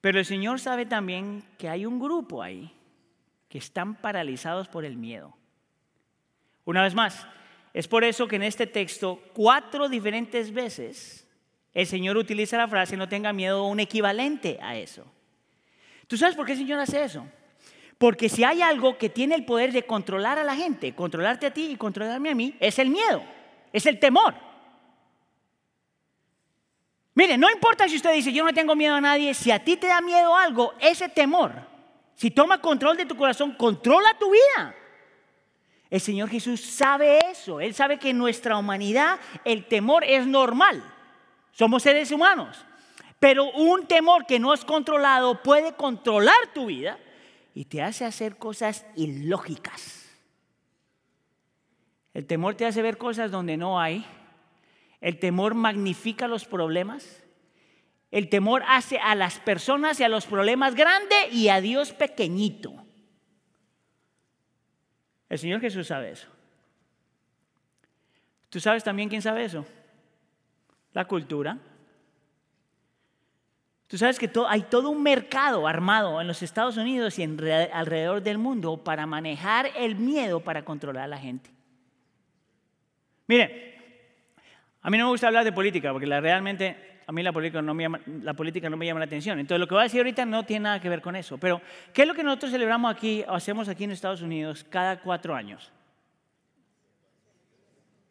[0.00, 2.72] Pero el Señor sabe también que hay un grupo ahí
[3.48, 5.36] que están paralizados por el miedo.
[6.64, 7.26] Una vez más,
[7.72, 11.28] es por eso que en este texto, cuatro diferentes veces,
[11.72, 15.04] el Señor utiliza la frase no tenga miedo un equivalente a eso.
[16.06, 17.26] ¿Tú sabes por qué el Señor hace eso?
[17.98, 21.54] Porque si hay algo que tiene el poder de controlar a la gente, controlarte a
[21.54, 23.22] ti y controlarme a mí, es el miedo,
[23.72, 24.34] es el temor.
[27.14, 29.76] Mire, no importa si usted dice yo no tengo miedo a nadie, si a ti
[29.76, 31.52] te da miedo algo, ese temor,
[32.14, 34.74] si toma control de tu corazón, controla tu vida.
[35.88, 40.82] El Señor Jesús sabe eso, Él sabe que en nuestra humanidad el temor es normal,
[41.52, 42.58] somos seres humanos,
[43.18, 46.98] pero un temor que no es controlado puede controlar tu vida
[47.56, 50.04] y te hace hacer cosas ilógicas.
[52.12, 54.04] El temor te hace ver cosas donde no hay.
[55.00, 57.24] El temor magnifica los problemas.
[58.10, 62.74] El temor hace a las personas y a los problemas grande y a Dios pequeñito.
[65.30, 66.28] El Señor Jesús sabe eso.
[68.50, 69.64] ¿Tú sabes también quién sabe eso?
[70.92, 71.58] La cultura.
[73.88, 78.38] Tú sabes que hay todo un mercado armado en los Estados Unidos y alrededor del
[78.38, 81.50] mundo para manejar el miedo para controlar a la gente.
[83.28, 83.74] Mire,
[84.82, 87.72] a mí no me gusta hablar de política porque realmente a mí la política, no
[87.72, 89.38] me llama, la política no me llama la atención.
[89.38, 91.38] Entonces lo que voy a decir ahorita no tiene nada que ver con eso.
[91.38, 91.60] Pero,
[91.92, 95.34] ¿qué es lo que nosotros celebramos aquí o hacemos aquí en Estados Unidos cada cuatro
[95.34, 95.72] años?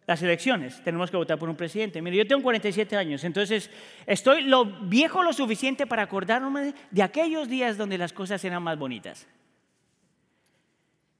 [0.07, 2.01] Las elecciones, tenemos que votar por un presidente.
[2.01, 3.71] Mire, yo tengo 47 años, entonces
[4.05, 8.77] estoy lo viejo lo suficiente para acordarme de aquellos días donde las cosas eran más
[8.77, 9.27] bonitas.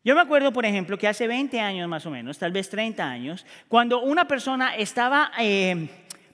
[0.03, 3.03] Yo me acuerdo, por ejemplo, que hace 20 años más o menos, tal vez 30
[3.03, 5.89] años, cuando una persona estaba eh,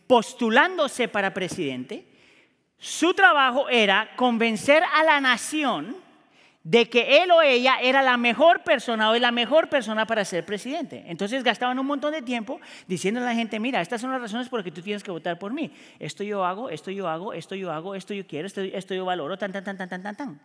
[0.08, 2.06] postulándose para presidente,
[2.78, 5.96] su trabajo era convencer a la nación
[6.64, 10.46] de que él o ella era la mejor persona o la mejor persona para ser
[10.46, 11.04] presidente.
[11.08, 14.48] Entonces gastaban un montón de tiempo diciendo a la gente, mira, estas son las razones
[14.48, 15.72] por las que tú tienes que votar por mí.
[16.00, 19.06] Esto yo hago, esto yo hago, esto yo hago, esto yo quiero, esto, esto yo
[19.06, 20.42] valoro, tan, tan, tan, tan, tan, tan, tan.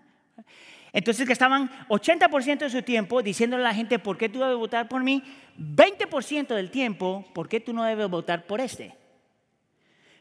[0.92, 4.88] Entonces gastaban 80% de su tiempo diciéndole a la gente, ¿por qué tú debes votar
[4.88, 5.22] por mí?
[5.58, 8.94] 20% del tiempo, ¿por qué tú no debes votar por este?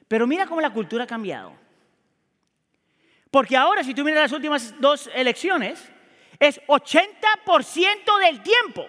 [0.10, 1.54] Pero mira cómo la cultura ha cambiado.
[3.36, 5.92] Porque ahora, si tú miras las últimas dos elecciones,
[6.40, 8.88] es 80% del tiempo.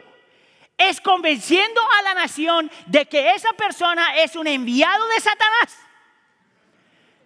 [0.79, 5.77] Es convenciendo a la nación de que esa persona es un enviado de Satanás.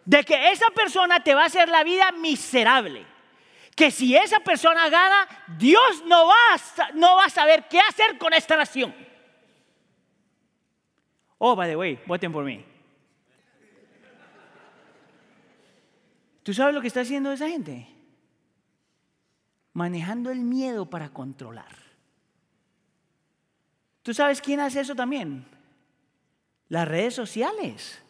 [0.06, 3.04] De que esa persona te va a hacer la vida miserable.
[3.76, 5.28] que si esa persona gana,
[5.58, 8.94] Dios no va a, no va a saber qué hacer con esta nación.
[11.36, 12.69] Oh, by the way, voten por mí.
[16.42, 17.88] ¿Tú sabes lo que está haciendo esa gente?
[19.72, 21.76] Manejando el miedo para controlar.
[24.02, 25.46] ¿Tú sabes quién hace eso también?
[26.68, 28.00] Las redes sociales.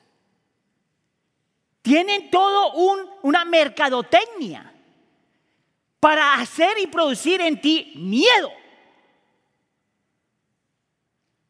[1.82, 4.72] Tienen todo un, una mercadotecnia
[5.98, 8.50] para hacer y producir en ti miedo.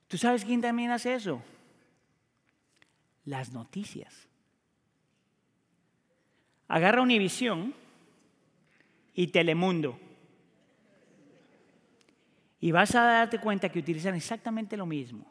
[0.09, 1.43] ¿Tú sabes quién también hace eso?
[3.25, 4.30] Las noticias.
[6.70, 7.74] Agarra Univisión
[9.12, 9.98] y Telemundo.
[12.61, 15.26] Y vas a darte cuenta que utilizan exactamente lo mismo.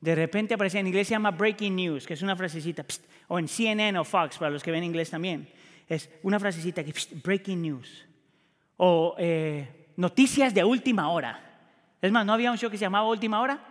[0.00, 2.86] De repente aparece en inglés se llama breaking news, que es una frasecita,
[3.28, 5.46] o en CNN o Fox, para los que ven inglés también.
[5.86, 8.06] Es una frasecita que breaking news.
[8.78, 11.38] O eh, noticias de última hora.
[12.00, 13.62] Es más, ¿no había un show que se llamaba Última Hora?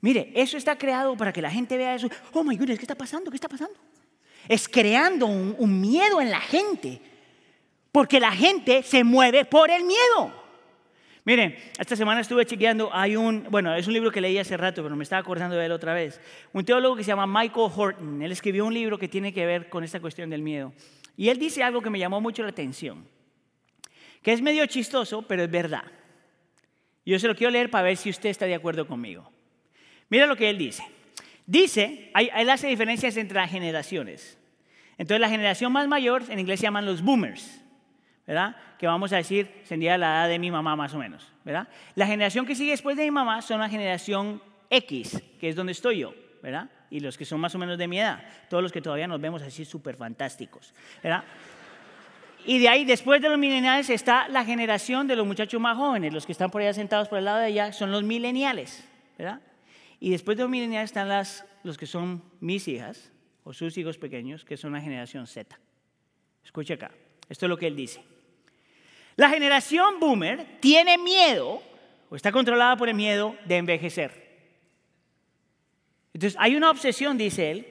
[0.00, 2.08] Mire, eso está creado para que la gente vea eso.
[2.32, 3.30] Oh my goodness, ¿qué está pasando?
[3.30, 3.78] ¿Qué está pasando?
[4.48, 7.00] Es creando un, miedo en la gente.
[7.92, 10.44] Porque la gente se mueve por el miedo.
[11.24, 14.82] Miren, esta semana estuve chequeando, hay un, bueno, es un libro que leí hace rato,
[14.82, 16.20] pero me estaba acordando de él otra vez.
[16.52, 19.70] Un teólogo que se llama Michael Horton, él escribió un libro que tiene que ver
[19.70, 20.74] con esta cuestión del miedo.
[21.16, 23.06] Y él dice algo que me llamó mucho la atención,
[24.22, 25.84] que es medio chistoso, pero es verdad.
[27.06, 29.30] Yo se lo quiero leer para ver si usted está de acuerdo conmigo.
[30.10, 30.82] Mira lo que él dice.
[31.46, 34.38] Dice, él hace diferencias entre las generaciones.
[34.96, 37.64] Entonces la generación más mayor, en inglés se llaman los boomers.
[38.26, 38.56] ¿verdad?
[38.78, 41.68] Que vamos a decir, sería la edad de mi mamá más o menos, ¿verdad?
[41.94, 45.72] La generación que sigue después de mi mamá son la generación X, que es donde
[45.72, 46.70] estoy yo, ¿verdad?
[46.90, 49.20] Y los que son más o menos de mi edad, todos los que todavía nos
[49.20, 51.24] vemos así súper fantásticos, ¿verdad?
[52.46, 56.12] Y de ahí, después de los mileniales, está la generación de los muchachos más jóvenes,
[56.12, 58.86] los que están por allá sentados por el lado de allá, son los mileniales,
[59.18, 59.40] ¿verdad?
[60.04, 63.10] Y después de los mileniales están las, los que son mis hijas,
[63.42, 65.58] o sus hijos pequeños, que son la generación Z.
[66.44, 66.90] Escucha acá,
[67.30, 68.04] esto es lo que él dice.
[69.16, 71.62] La generación boomer tiene miedo,
[72.10, 74.44] o está controlada por el miedo de envejecer.
[76.12, 77.66] Entonces, hay una obsesión, dice él,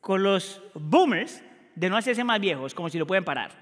[0.00, 1.42] con los boomers
[1.74, 3.52] de no hacerse más viejos, como si lo pueden parar.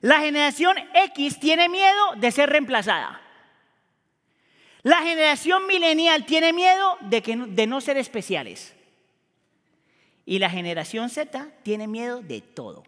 [0.00, 3.20] La generación X tiene miedo de ser reemplazada.
[4.84, 8.74] La generación millennial tiene miedo de, que, de no ser especiales.
[10.26, 12.84] Y la generación Z tiene miedo de todo.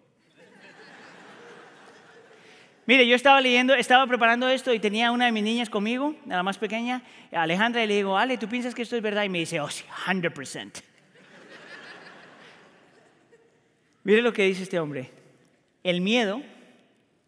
[2.85, 6.42] Mire, yo estaba leyendo, estaba preparando esto y tenía una de mis niñas conmigo, la
[6.42, 9.24] más pequeña, Alejandra, y le digo, Ale, ¿tú piensas que esto es verdad?
[9.24, 10.82] Y me dice, oh, sí, 100%.
[14.04, 15.11] Mire lo que dice este hombre.
[15.82, 16.42] El miedo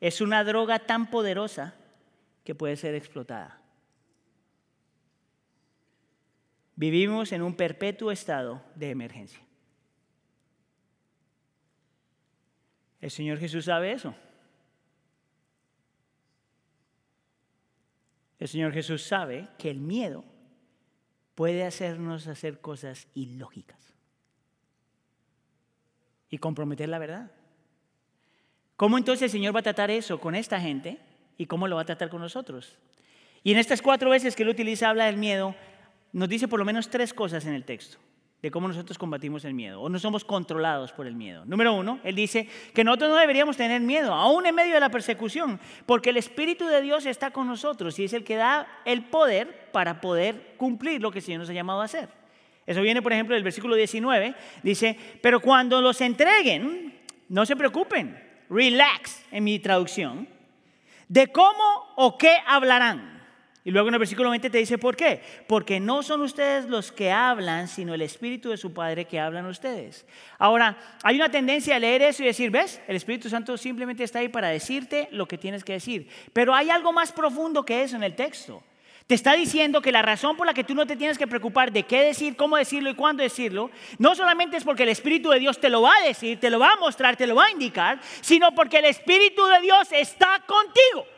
[0.01, 1.75] es una droga tan poderosa
[2.45, 3.58] que puede ser explotada.
[6.79, 9.41] Vivimos en un perpetuo estado de emergencia.
[13.01, 14.15] El Señor Jesús sabe eso.
[18.39, 20.25] El Señor Jesús sabe que el miedo
[21.35, 23.93] puede hacernos hacer cosas ilógicas
[26.31, 27.33] y comprometer la verdad.
[28.77, 31.01] ¿Cómo entonces el Señor va a tratar eso con esta gente
[31.37, 32.79] y cómo lo va a tratar con nosotros?
[33.43, 35.57] Y en estas cuatro veces que Él utiliza, habla del miedo,
[36.13, 37.99] nos dice por lo menos tres cosas en el texto
[38.43, 41.45] de cómo nosotros combatimos el miedo o no somos controlados por el miedo.
[41.45, 44.91] Número uno, él dice que nosotros no deberíamos tener miedo, aún en medio de la
[44.91, 49.05] persecución, porque el Espíritu de Dios está con nosotros y es el que da el
[49.05, 52.09] poder para poder cumplir lo que el Señor nos ha llamado a hacer.
[52.65, 56.97] Eso viene, por ejemplo, del versículo 19, dice, pero cuando los entreguen,
[57.29, 60.29] no se preocupen, relax en mi traducción,
[61.09, 63.18] de cómo o qué hablarán
[63.69, 65.21] y luego en el versículo 20 te dice, ¿por qué?
[65.47, 69.45] Porque no son ustedes los que hablan, sino el Espíritu de su Padre que hablan
[69.45, 70.07] ustedes.
[70.39, 72.81] Ahora, hay una tendencia a leer eso y decir, ¿ves?
[72.89, 76.09] El Espíritu Santo simplemente está ahí para decirte lo que tienes que decir.
[76.33, 78.63] Pero hay algo más profundo que eso en el texto.
[79.07, 81.71] Te está diciendo que la razón por la que tú no te tienes que preocupar
[81.71, 85.41] de qué decir, cómo decirlo y cuándo decirlo, no solamente es porque el Espíritu de
[85.41, 87.51] Dios te lo va a decir, te lo va a mostrar, te lo va a
[87.51, 91.18] indicar, sino porque el Espíritu de Dios está contigo.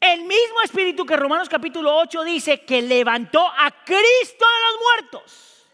[0.00, 5.66] El mismo espíritu que Romanos capítulo 8 dice que levantó a Cristo de los muertos.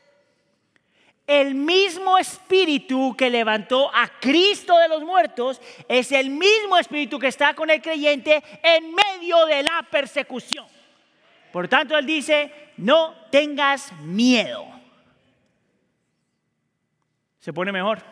[1.27, 7.29] El mismo espíritu que levantó a Cristo de los muertos es el mismo espíritu que
[7.29, 10.67] está con el creyente en medio de la persecución.
[11.53, 14.67] Por tanto, él dice, no tengas miedo.
[17.39, 18.03] Se pone mejor.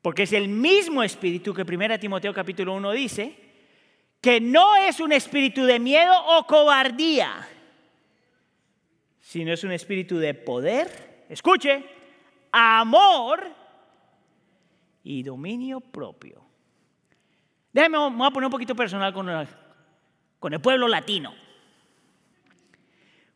[0.00, 3.47] Porque es el mismo espíritu que 1 Timoteo capítulo 1 dice,
[4.20, 7.48] que no es un espíritu de miedo o cobardía,
[9.20, 11.84] sino es un espíritu de poder, escuche,
[12.50, 13.46] amor
[15.04, 16.42] y dominio propio.
[17.72, 19.46] Déjame, me voy a poner un poquito personal con el,
[20.38, 21.34] con el pueblo latino.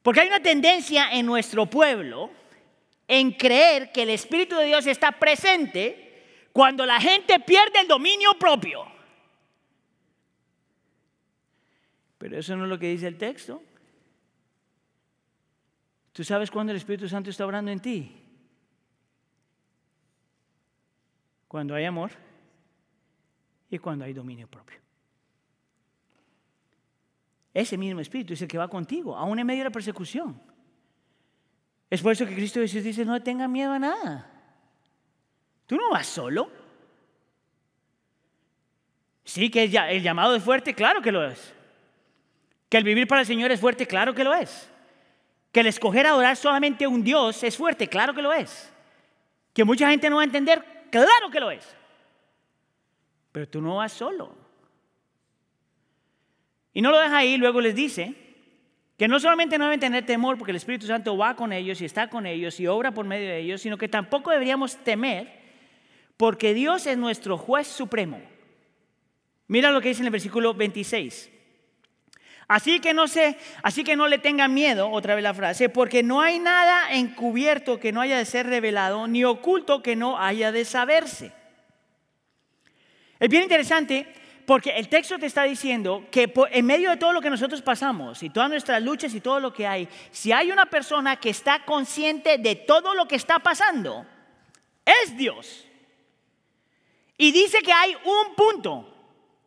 [0.02, 2.30] Porque hay una tendencia en nuestro pueblo
[3.06, 8.34] en creer que el Espíritu de Dios está presente cuando la gente pierde el dominio
[8.38, 8.91] propio.
[12.22, 13.60] Pero eso no es lo que dice el texto.
[16.12, 18.14] ¿Tú sabes cuándo el Espíritu Santo está obrando en ti?
[21.48, 22.12] Cuando hay amor
[23.68, 24.78] y cuando hay dominio propio.
[27.52, 30.40] Ese mismo Espíritu es el que va contigo, aún en medio de la persecución.
[31.90, 34.30] Es por eso que Cristo Jesús dice, no tenga miedo a nada.
[35.66, 36.48] Tú no vas solo.
[39.24, 41.56] Sí, que el llamado es fuerte, claro que lo es.
[42.72, 44.66] Que el vivir para el Señor es fuerte, claro que lo es.
[45.52, 48.72] Que el escoger adorar solamente a un Dios es fuerte, claro que lo es.
[49.52, 51.76] Que mucha gente no va a entender, claro que lo es.
[53.30, 54.34] Pero tú no vas solo.
[56.72, 58.14] Y no lo deja ahí, luego les dice
[58.96, 61.84] que no solamente no deben tener temor porque el Espíritu Santo va con ellos y
[61.84, 65.28] está con ellos y obra por medio de ellos, sino que tampoco deberíamos temer
[66.16, 68.18] porque Dios es nuestro juez supremo.
[69.46, 71.31] Mira lo que dice en el versículo 26.
[72.52, 76.02] Así que no sé, así que no le tengan miedo, otra vez la frase, porque
[76.02, 80.52] no hay nada encubierto que no haya de ser revelado, ni oculto que no haya
[80.52, 81.32] de saberse.
[83.18, 84.06] Es bien interesante
[84.44, 88.22] porque el texto te está diciendo que en medio de todo lo que nosotros pasamos
[88.22, 91.64] y todas nuestras luchas y todo lo que hay, si hay una persona que está
[91.64, 94.04] consciente de todo lo que está pasando,
[94.84, 95.64] es Dios.
[97.16, 98.94] Y dice que hay un punto,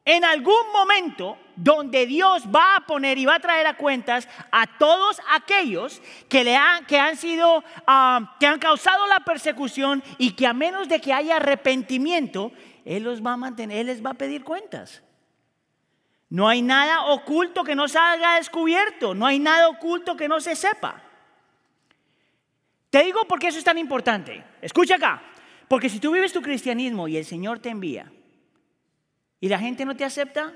[0.03, 4.78] en algún momento, donde Dios va a poner y va a traer a cuentas a
[4.78, 10.32] todos aquellos que, le han, que han sido, ah, que han causado la persecución y
[10.32, 12.51] que a menos de que haya arrepentimiento,
[12.86, 15.01] él los va a mantener, Él les va a pedir cuentas.
[16.30, 20.56] No hay nada oculto que no salga descubierto, no hay nada oculto que no se
[20.56, 21.01] sepa.
[22.89, 24.43] Te digo por qué eso es tan importante.
[24.62, 25.22] Escucha acá,
[25.68, 28.12] porque si tú vives tu cristianismo y el Señor te envía
[29.39, 30.53] y la gente no te acepta,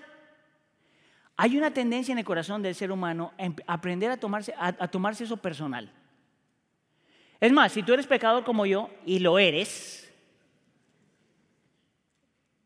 [1.42, 3.32] hay una tendencia en el corazón del ser humano
[3.66, 5.90] a aprender a tomarse, a tomarse eso personal.
[7.40, 10.12] Es más, si tú eres pecador como yo y lo eres,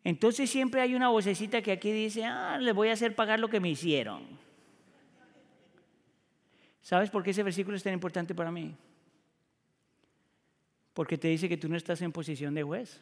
[0.03, 3.47] entonces siempre hay una vocecita que aquí dice, ah, le voy a hacer pagar lo
[3.47, 4.24] que me hicieron.
[6.82, 8.76] ¿Sabes por qué ese versículo es tan importante para mí?
[10.95, 12.99] Porque te dice que tú no estás en posición de juez.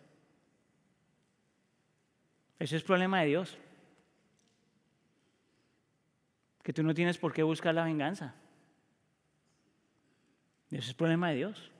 [2.59, 3.57] Eso es problema de Dios.
[6.63, 8.35] Que tú no tienes por qué buscar la venganza.
[10.69, 11.71] Eso es problema de Dios.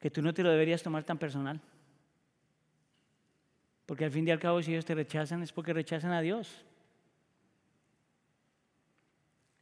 [0.00, 1.60] Que tú no te lo deberías tomar tan personal.
[3.86, 6.64] Porque al fin y al cabo, si ellos te rechazan, es porque rechazan a Dios.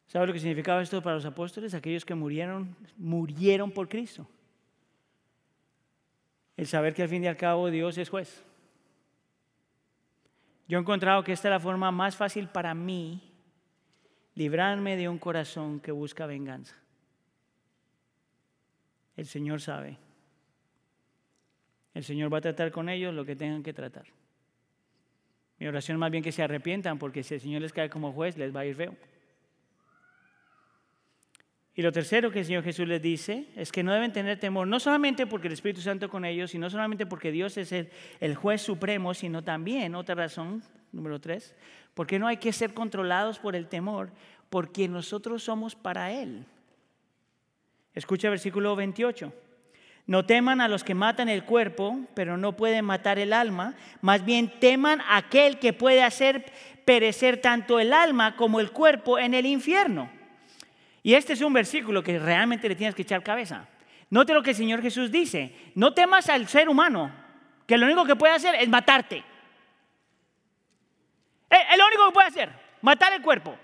[0.07, 1.73] ¿Sabe lo que significaba esto para los apóstoles?
[1.75, 4.29] Aquellos que murieron, murieron por Cristo.
[6.57, 8.45] El saber que al fin y al cabo Dios es juez.
[10.71, 13.21] Yo he encontrado que esta es la forma más fácil para mí
[14.37, 16.77] librarme de un corazón que busca venganza.
[19.17, 19.99] El Señor sabe.
[21.93, 24.07] El Señor va a tratar con ellos lo que tengan que tratar.
[25.59, 28.39] Mi oración más bien que se arrepientan, porque si el Señor les cae como juez,
[28.39, 28.95] les va a ir feo.
[31.75, 34.67] Y lo tercero que el Señor Jesús les dice es que no deben tener temor,
[34.67, 37.91] no solamente porque el Espíritu Santo con ellos, y no solamente porque Dios es el,
[38.19, 40.63] el juez supremo, sino también, otra razón,
[40.93, 41.55] número tres,
[41.95, 44.11] porque no hay que ser controlados por el temor,
[44.51, 46.45] porque nosotros somos para Él.
[47.95, 49.33] Escucha versículo 28.
[50.07, 53.75] No teman a los que matan el cuerpo, pero no pueden matar el alma.
[54.01, 56.47] Más bien teman a aquel que puede hacer
[56.85, 60.11] perecer tanto el alma como el cuerpo en el infierno.
[61.03, 63.69] Y este es un versículo que realmente le tienes que echar cabeza.
[64.11, 65.73] Note lo que el Señor Jesús dice.
[65.75, 67.13] No temas al ser humano,
[67.67, 69.25] que lo único que puede hacer es matarte.
[71.49, 73.57] Es lo único que puede hacer, matar el cuerpo.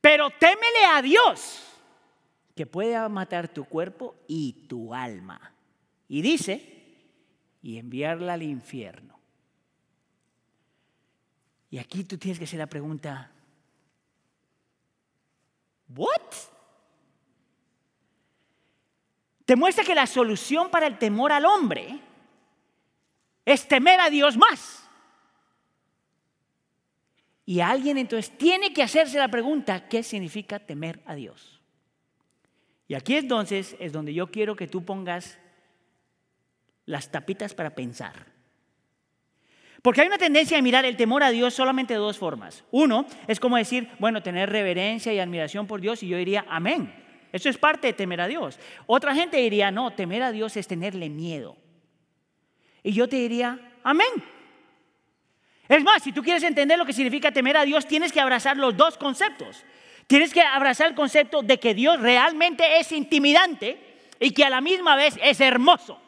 [0.00, 1.62] Pero témele a Dios
[2.54, 5.52] que puede matar tu cuerpo y tu alma.
[6.08, 6.72] Y dice,
[7.62, 9.18] y enviarla al infierno.
[11.70, 13.30] Y aquí tú tienes que hacer la pregunta,
[15.94, 16.52] ¿what?
[19.44, 22.00] te muestra que la solución para el temor al hombre
[23.44, 24.88] es temer a Dios más.
[27.44, 31.60] Y alguien entonces tiene que hacerse la pregunta, ¿qué significa temer a Dios?
[32.86, 35.38] Y aquí entonces es donde yo quiero que tú pongas
[36.86, 38.26] las tapitas para pensar.
[39.82, 42.64] Porque hay una tendencia a mirar el temor a Dios solamente de dos formas.
[42.70, 46.94] Uno es como decir, bueno, tener reverencia y admiración por Dios y yo diría, amén.
[47.32, 48.60] Eso es parte de temer a Dios.
[48.86, 51.56] Otra gente diría, no, temer a Dios es tenerle miedo.
[52.84, 54.06] Y yo te diría, amén.
[55.68, 58.56] Es más, si tú quieres entender lo que significa temer a Dios, tienes que abrazar
[58.56, 59.64] los dos conceptos.
[60.06, 63.78] Tienes que abrazar el concepto de que Dios realmente es intimidante
[64.20, 65.98] y que a la misma vez es hermoso.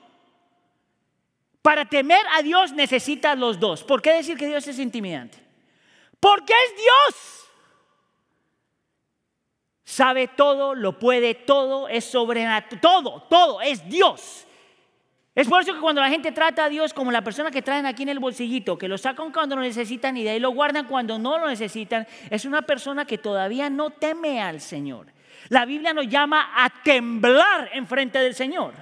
[1.64, 3.82] Para temer a Dios necesitas los dos.
[3.82, 5.38] ¿Por qué decir que Dios es intimidante?
[6.20, 7.48] Porque es Dios.
[9.82, 14.46] Sabe todo, lo puede todo, es sobrenatural, todo, todo, es Dios.
[15.34, 17.86] Es por eso que cuando la gente trata a Dios como la persona que traen
[17.86, 20.86] aquí en el bolsillito, que lo sacan cuando lo necesitan y de ahí lo guardan
[20.86, 25.06] cuando no lo necesitan, es una persona que todavía no teme al Señor.
[25.48, 28.74] La Biblia nos llama a temblar en frente del Señor.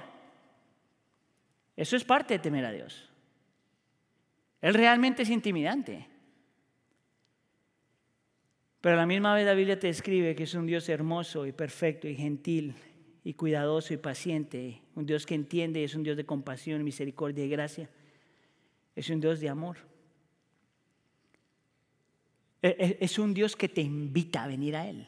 [1.75, 3.09] Eso es parte de temer a Dios.
[4.61, 6.07] Él realmente es intimidante.
[8.79, 11.51] Pero a la misma vez la Biblia te describe que es un Dios hermoso y
[11.51, 12.75] perfecto y gentil
[13.23, 14.81] y cuidadoso y paciente.
[14.95, 17.89] Un Dios que entiende y es un Dios de compasión, misericordia y gracia.
[18.95, 19.77] Es un Dios de amor.
[22.61, 25.07] E, e, es un Dios que te invita a venir a Él.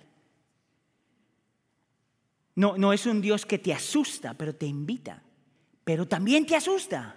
[2.56, 5.22] No, no es un Dios que te asusta, pero te invita
[5.86, 7.16] pero también te asusta.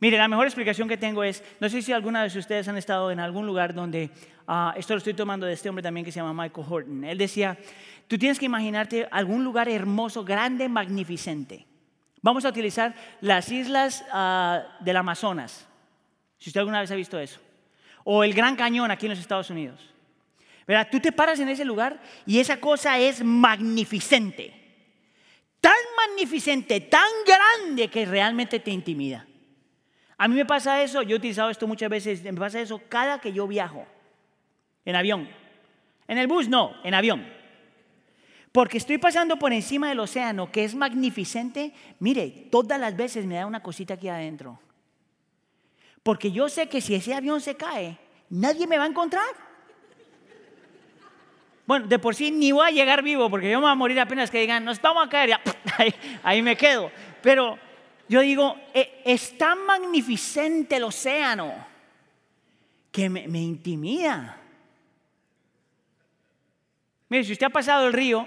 [0.00, 3.12] Mire, la mejor explicación que tengo es, no sé si alguna de ustedes han estado
[3.12, 4.10] en algún lugar donde,
[4.48, 7.18] ah, esto lo estoy tomando de este hombre también que se llama Michael Horton, él
[7.18, 7.56] decía,
[8.08, 11.66] tú tienes que imaginarte algún lugar hermoso, grande, magnificente.
[12.20, 15.68] Vamos a utilizar las islas uh, del Amazonas,
[16.38, 17.40] si usted alguna vez ha visto eso,
[18.02, 19.88] o el Gran Cañón aquí en los Estados Unidos.
[20.66, 20.88] ¿Verdad?
[20.90, 24.62] Tú te paras en ese lugar y esa cosa es magnificente
[25.62, 25.72] tan
[26.12, 29.26] magnificente, tan grande que realmente te intimida.
[30.18, 33.20] A mí me pasa eso, yo he utilizado esto muchas veces, me pasa eso cada
[33.20, 33.86] que yo viajo
[34.84, 35.28] en avión.
[36.06, 37.26] En el bus no, en avión.
[38.52, 41.72] Porque estoy pasando por encima del océano, que es magnificente.
[41.98, 44.60] Mire, todas las veces me da una cosita aquí adentro.
[46.02, 47.98] Porque yo sé que si ese avión se cae,
[48.28, 49.51] nadie me va a encontrar.
[51.66, 54.00] Bueno, de por sí ni voy a llegar vivo porque yo me voy a morir
[54.00, 55.40] apenas que digan, nos vamos a caer, ya,
[56.22, 56.90] ahí, me quedo.
[57.22, 57.58] Pero
[58.08, 61.54] yo digo, e, es tan magnificente el océano
[62.90, 64.38] que me, intimida.
[67.08, 68.26] Mire, si usted ha pasado el río,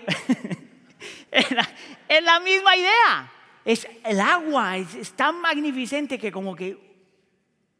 [1.31, 3.31] es, la, misma idea.
[3.65, 6.77] Es el agua, es, tan magnificente que como que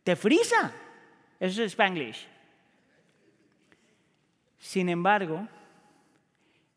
[0.03, 0.73] te frisa.
[1.39, 2.34] Eso es Spanglish.
[4.65, 5.47] Sin embargo,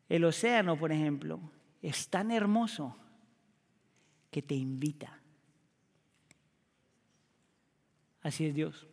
[0.09, 1.39] el océano, por ejemplo,
[1.81, 2.95] es tan hermoso
[4.29, 5.19] que te invita.
[8.21, 8.85] Así es Dios.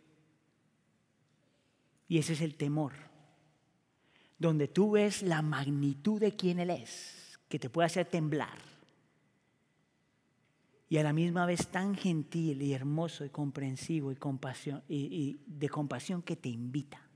[2.07, 2.93] Y ese es el temor,
[4.39, 8.57] donde tú ves la magnitud de quien Él es, que te puede hacer temblar.
[10.89, 16.35] Y a la misma vez tan gentil y hermoso y comprensivo y de compasión que
[16.35, 17.06] te invita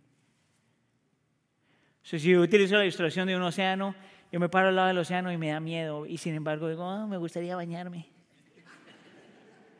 [2.03, 3.95] si yo utilizo la ilustración de un océano,
[4.31, 6.83] yo me paro al lado del océano y me da miedo y sin embargo digo,
[6.83, 8.07] ah, me gustaría bañarme.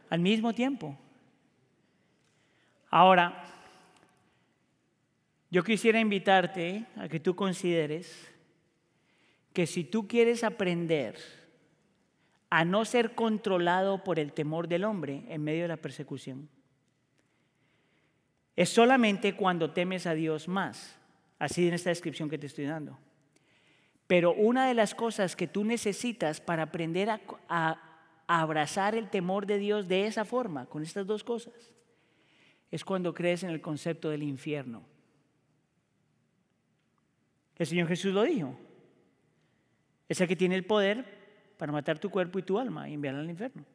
[0.09, 0.97] Al mismo tiempo.
[2.89, 3.45] Ahora,
[5.49, 8.29] yo quisiera invitarte a que tú consideres
[9.53, 11.17] que si tú quieres aprender
[12.49, 16.49] a no ser controlado por el temor del hombre en medio de la persecución,
[18.57, 21.00] es solamente cuando temes a Dios más
[21.41, 22.99] así en esta descripción que te estoy dando.
[24.05, 27.87] Pero una de las cosas que tú necesitas para aprender a,
[28.27, 31.73] abrazar el temor de Dios de esa forma, con estas dos cosas,
[32.69, 34.83] es cuando crees en el concepto del infierno.
[37.57, 38.55] El Señor Jesús lo dijo.
[40.07, 41.05] Es el que tiene el poder
[41.57, 43.65] para matar tu cuerpo y tu alma y enviarlo al infierno.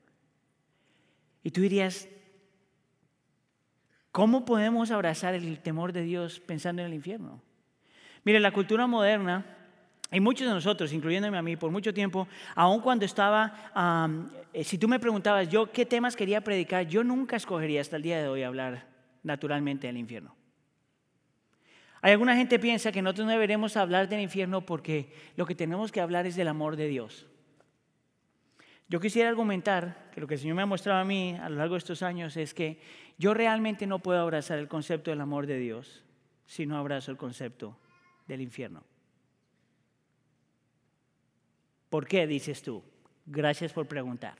[1.42, 2.08] Y tú dirías,
[4.12, 7.42] ¿cómo podemos abrazar el temor de Dios pensando en el infierno?
[8.27, 9.47] Mire, la cultura moderna,
[10.11, 14.79] y muchos de nosotros, incluyéndome a mí, por mucho tiempo, aun cuando estaba, eh, si
[14.79, 18.27] tú me preguntabas yo qué temas quería predicar, yo nunca escogería hasta el día de
[18.27, 18.85] hoy hablar
[19.22, 20.35] naturalmente del infierno.
[22.03, 25.55] Hay alguna gente que piensa que nosotros no deberemos hablar del infierno porque lo que
[25.55, 27.29] tenemos que hablar es del amor de Dios.
[28.89, 31.59] Yo quisiera argumentar que lo que el Señor me ha mostrado a mí a lo
[31.59, 32.81] largo de estos años es que
[33.18, 36.03] yo realmente no puedo abrazar el concepto del amor de Dios
[36.47, 37.79] si no abrazo el concepto
[38.27, 38.83] del infierno.
[41.91, 42.83] ¿Por qué dices tú?
[43.24, 44.37] Gracias por preguntar.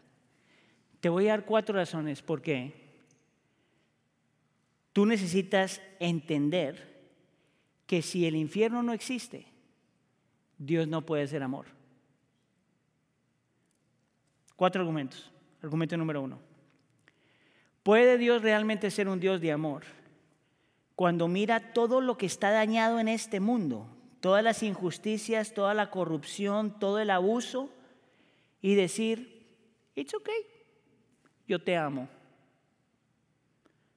[1.01, 2.87] Te voy a dar cuatro razones por qué
[4.93, 6.97] tú necesitas entender
[7.87, 9.47] que si el infierno no existe,
[10.59, 11.66] Dios no puede ser amor.
[14.57, 15.30] Cuatro argumentos.
[15.62, 16.41] Argumento número uno.
[17.82, 19.84] ¿Puede Dios realmente ser un Dios de amor
[20.97, 23.86] cuando mira todo lo que está dañado en este mundo,
[24.20, 27.70] todas las injusticias, toda la corrupción, todo el abuso,
[28.62, 29.47] y decir,
[29.94, 30.47] it's okay,
[31.47, 32.09] yo te amo?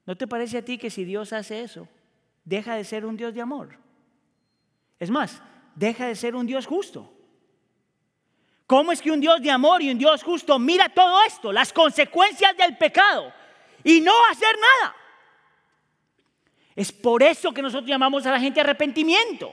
[0.06, 1.88] ¿No te parece a ti que si Dios hace eso,
[2.44, 3.78] deja de ser un Dios de amor?
[5.00, 5.42] Es más,
[5.76, 7.14] deja de ser un Dios justo.
[8.68, 11.72] ¿Cómo es que un Dios de amor y un Dios justo mira todo esto, las
[11.72, 13.32] consecuencias del pecado,
[13.86, 14.96] y no hacer nada?
[16.80, 19.52] Es por eso que nosotros llamamos a la gente arrepentimiento.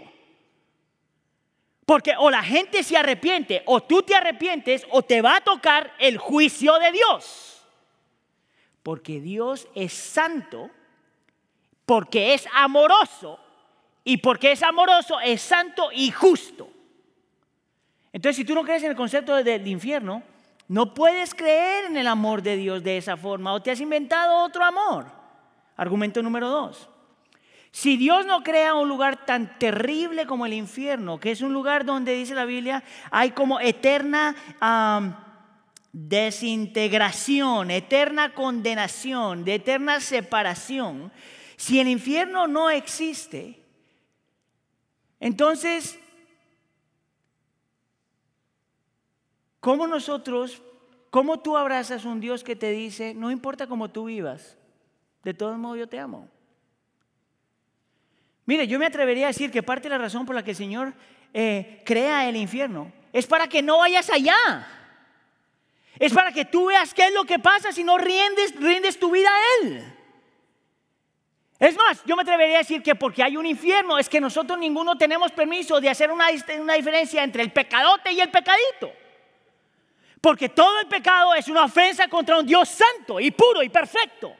[1.84, 5.92] Porque o la gente se arrepiente, o tú te arrepientes, o te va a tocar
[5.98, 7.66] el juicio de Dios.
[8.84, 10.70] Porque Dios es santo,
[11.84, 13.40] porque es amoroso,
[14.04, 16.70] y porque es amoroso, es santo y justo.
[18.12, 20.22] Entonces, si tú no crees en el concepto del infierno,
[20.68, 24.44] no puedes creer en el amor de Dios de esa forma, o te has inventado
[24.44, 25.06] otro amor.
[25.76, 26.88] Argumento número dos.
[27.76, 31.84] Si Dios no crea un lugar tan terrible como el infierno, que es un lugar
[31.84, 34.34] donde dice la Biblia, hay como eterna
[35.92, 41.12] desintegración, eterna condenación, de eterna separación,
[41.58, 43.62] si el infierno no existe,
[45.20, 45.98] entonces,
[49.60, 50.62] ¿cómo nosotros,
[51.10, 54.56] cómo tú abrazas un Dios que te dice, no importa cómo tú vivas,
[55.24, 56.30] de todos modos yo te amo?
[58.46, 60.56] Mire, yo me atrevería a decir que parte de la razón por la que el
[60.56, 60.94] Señor
[61.34, 64.66] eh, crea el infierno es para que no vayas allá.
[65.98, 68.54] Es para que tú veas qué es lo que pasa si no rindes,
[69.00, 69.92] tu vida a Él.
[71.58, 74.58] Es más, yo me atrevería a decir que porque hay un infierno es que nosotros
[74.58, 76.26] ninguno tenemos permiso de hacer una,
[76.60, 78.92] una diferencia entre el pecadote y el pecadito.
[80.20, 84.36] Porque todo el pecado es una ofensa contra un Dios santo y puro y perfecto.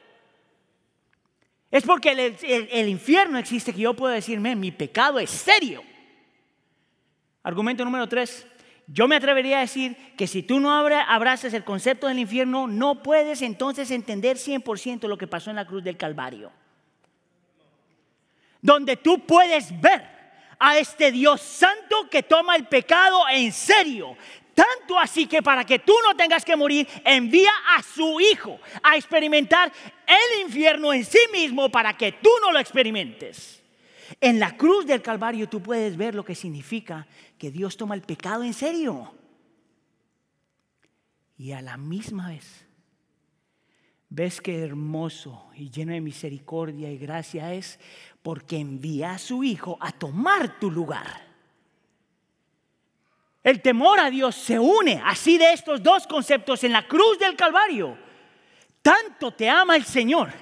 [1.69, 5.83] Es porque el, infierno existe que yo puedo decirme, mi pecado es serio.
[7.43, 8.47] Argumento número tres.
[8.87, 13.03] Yo me atrevería a decir que si tú no abrazas el concepto del infierno, no
[13.03, 16.53] puedes entonces entender 100% lo que pasó en la cruz del Calvario.
[18.61, 20.17] Donde tú puedes ver
[20.57, 24.15] a este Dios santo que toma el pecado en serio,
[24.57, 28.97] tanto así que para que tú no tengas que morir, envía a su Hijo a
[28.97, 29.71] experimentar
[30.07, 33.61] el infierno en sí mismo para que tú no lo experimentes.
[34.19, 37.05] En la cruz del Calvario tú puedes ver lo que significa
[37.37, 39.13] que Dios toma el pecado en serio.
[41.37, 42.65] Y a la misma vez,
[44.09, 47.79] ves qué hermoso y lleno de misericordia y gracia es
[48.23, 51.26] porque envía a su Hijo a tomar tu lugar.
[53.47, 57.37] El temor a Dios se une así de estos dos conceptos en la cruz del
[57.37, 57.97] Calvario.
[58.81, 60.33] Tanto te ama el Señor,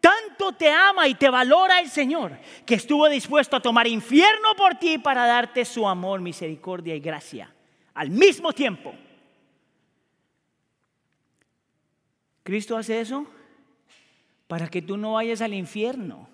[0.00, 2.36] tanto te ama y te valora el Señor,
[2.66, 7.54] que estuvo dispuesto a tomar infierno por ti para darte su amor, misericordia y gracia
[7.94, 8.92] al mismo tiempo.
[12.42, 13.24] Cristo hace eso
[14.48, 16.28] para que tú no vayas al infierno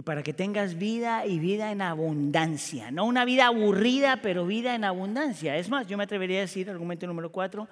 [0.00, 2.90] y para que tengas vida y vida en abundancia.
[2.90, 5.58] No una vida aburrida, pero vida en abundancia.
[5.58, 7.68] Es más, yo me atrevería a decir, argumento número cuatro,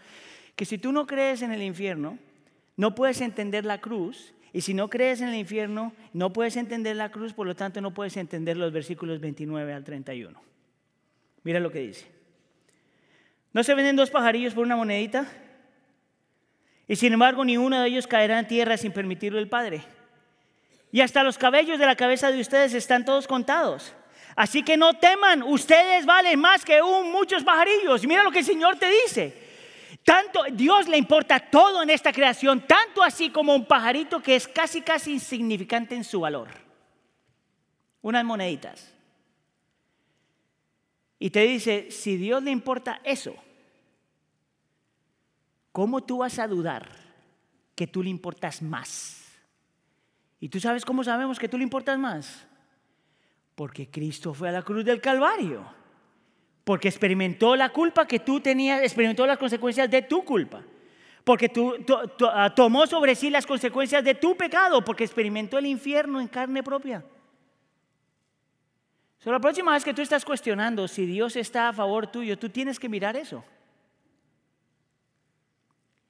[0.54, 2.18] que si tú no crees en el infierno,
[2.76, 4.34] no puedes entender la cruz.
[4.52, 7.80] Y si no crees en el infierno, no puedes entender la cruz, por lo tanto
[7.80, 10.38] no puedes entender los versículos 29 al 31.
[11.44, 12.04] Mira lo que dice.
[13.54, 15.26] ¿No se venden dos pajarillos por una monedita?
[16.86, 19.82] Y sin embargo ni uno de ellos caerá en tierra sin permitirlo el Padre.
[20.90, 23.94] Y hasta los cabellos de la cabeza de ustedes están todos contados.
[24.34, 28.06] Así que no teman, ustedes valen más que un, muchos pajarillos.
[28.06, 29.48] Mira lo que el Señor te dice.
[30.04, 34.48] Tanto Dios le importa todo en esta creación, tanto así como un pajarito que es
[34.48, 36.48] casi casi insignificante en su valor.
[38.00, 38.94] Unas moneditas.
[41.18, 43.34] Y te dice, si Dios le importa eso,
[45.72, 46.88] ¿cómo tú vas a dudar
[47.74, 49.17] que tú le importas más?
[50.40, 52.46] ¿Y tú sabes cómo sabemos que tú le importas más?
[53.54, 55.64] Porque Cristo fue a la cruz del Calvario
[56.62, 60.62] Porque experimentó la culpa que tú tenías, experimentó las consecuencias de tu culpa.
[61.24, 61.74] Porque tú,
[62.32, 66.62] ah, tomó sobre sí las consecuencias de tu pecado, porque experimentó el infierno en carne
[66.62, 67.04] propia.
[69.18, 72.48] So, la próxima vez que tú estás cuestionando si Dios está a favor tuyo, tú
[72.48, 73.44] tienes que mirar eso.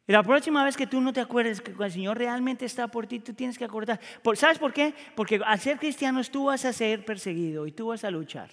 [0.09, 3.07] Y la próxima vez que tú no te acuerdes que el Señor realmente está por
[3.07, 4.01] ti, tú tienes que acordar.
[4.37, 4.95] ¿Sabes por qué?
[5.15, 8.49] Porque al ser cristianos tú vas a ser perseguido y tú vas a luchar.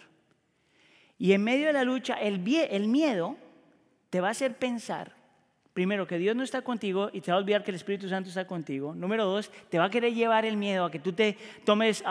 [1.18, 3.38] Y en medio de la lucha, el, miedo
[4.10, 5.14] te va a hacer pensar,
[5.72, 8.28] primero, que Dios no está contigo y te va a olvidar que el Espíritu Santo
[8.28, 8.94] está contigo.
[8.94, 12.04] Número dos, te va a querer llevar el miedo a que tú te tomes,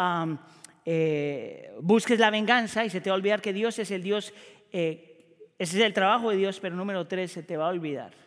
[0.87, 4.33] eh, busques la venganza y se te va a olvidar que Dios es el Dios,
[4.73, 8.25] eh, ese es el trabajo de Dios, pero número tres, se te va a olvidar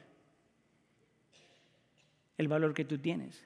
[2.38, 3.46] el valor que tú tienes,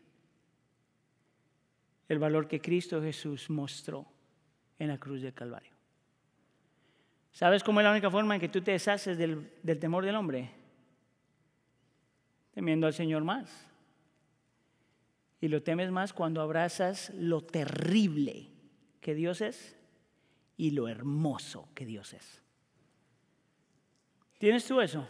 [2.09, 4.05] el valor que Cristo Jesús mostró
[4.79, 5.71] en la cruz del Calvario.
[7.31, 10.51] ¿Sabes cómo es la única forma en que tú te deshaces del, temor del hombre?
[12.53, 13.67] Temiendo al Señor más.
[15.39, 18.49] Y lo temes más cuando abrazas lo terrible
[18.99, 19.77] que Dios es
[20.57, 22.43] y lo hermoso que Dios es.
[24.37, 25.07] ¿Tienes tú eso?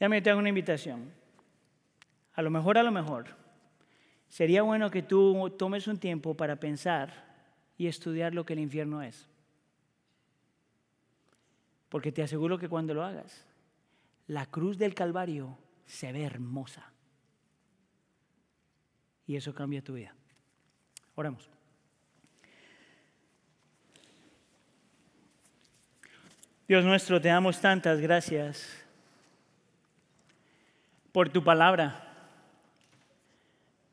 [0.00, 1.12] Déjame te hago una invitación.
[2.32, 3.26] A lo mejor, a lo mejor,
[4.30, 7.12] sería bueno que tú tomes un tiempo para pensar
[7.76, 9.28] y estudiar lo que el infierno es.
[11.90, 13.46] Porque te aseguro que cuando lo hagas,
[14.26, 16.90] la cruz del Calvario se ve hermosa.
[19.26, 20.14] Y eso cambia tu vida.
[21.14, 21.50] Oremos.
[26.66, 28.86] Dios nuestro, te damos tantas gracias
[31.12, 32.06] por tu palabra,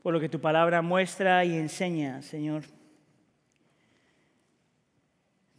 [0.04, 2.64] por lo que tu palabra muestra y enseña, Señor.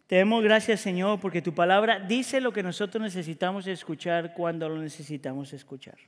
[0.06, 4.80] Te damos gracias, Señor, porque tu palabra dice lo que nosotros necesitamos escuchar cuando lo
[4.80, 5.98] necesitamos escuchar.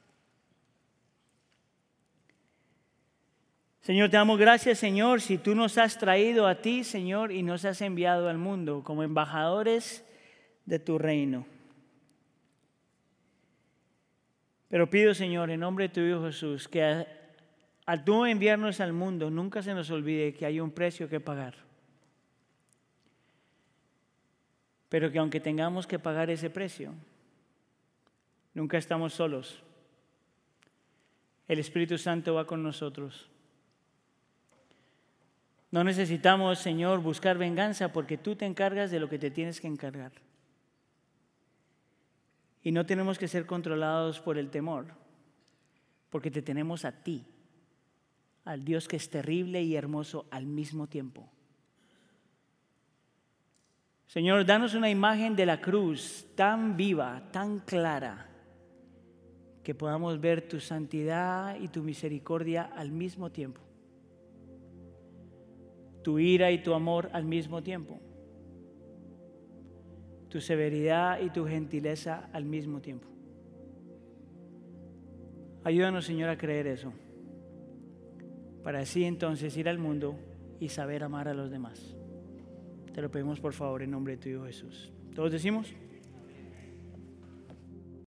[3.82, 7.64] Señor, te damos gracias, Señor, si tú nos has traído a ti, Señor, y nos
[7.64, 10.05] has enviado al mundo como embajadores
[10.64, 11.44] de tu reino.
[14.70, 17.04] Pero pido, Señor, en nombre de tu Hijo Jesús, que
[17.84, 21.56] al tú enviarnos al mundo, nunca se nos olvide que hay un precio que pagar.
[24.88, 26.94] Pero que aunque tengamos que pagar ese precio,
[28.54, 29.60] nunca estamos solos.
[31.48, 33.28] El Espíritu Santo va con nosotros.
[35.72, 39.66] No necesitamos, Señor, buscar venganza porque tú te encargas de lo que te tienes que
[39.66, 40.12] encargar.
[42.62, 44.86] Y no tenemos que ser controlados por el temor,
[46.11, 47.24] porque te tenemos a ti,
[48.44, 51.28] al Dios que es terrible y hermoso al mismo tiempo.
[54.06, 58.28] Señor, danos una imagen de la cruz tan viva, tan clara,
[59.62, 63.61] que podamos ver tu santidad y tu misericordia al mismo tiempo,
[66.02, 68.00] tu ira y tu amor al mismo tiempo
[70.30, 73.08] tu severidad y tu gentileza al mismo tiempo.
[75.64, 76.92] Ayúdanos, Señor, a creer eso,
[78.62, 80.16] para así entonces ir al mundo
[80.58, 81.96] y saber amar a los demás.
[82.94, 84.92] Te lo pedimos por favor en nombre de tu Hijo Jesús.
[85.14, 85.74] ¿Todos decimos?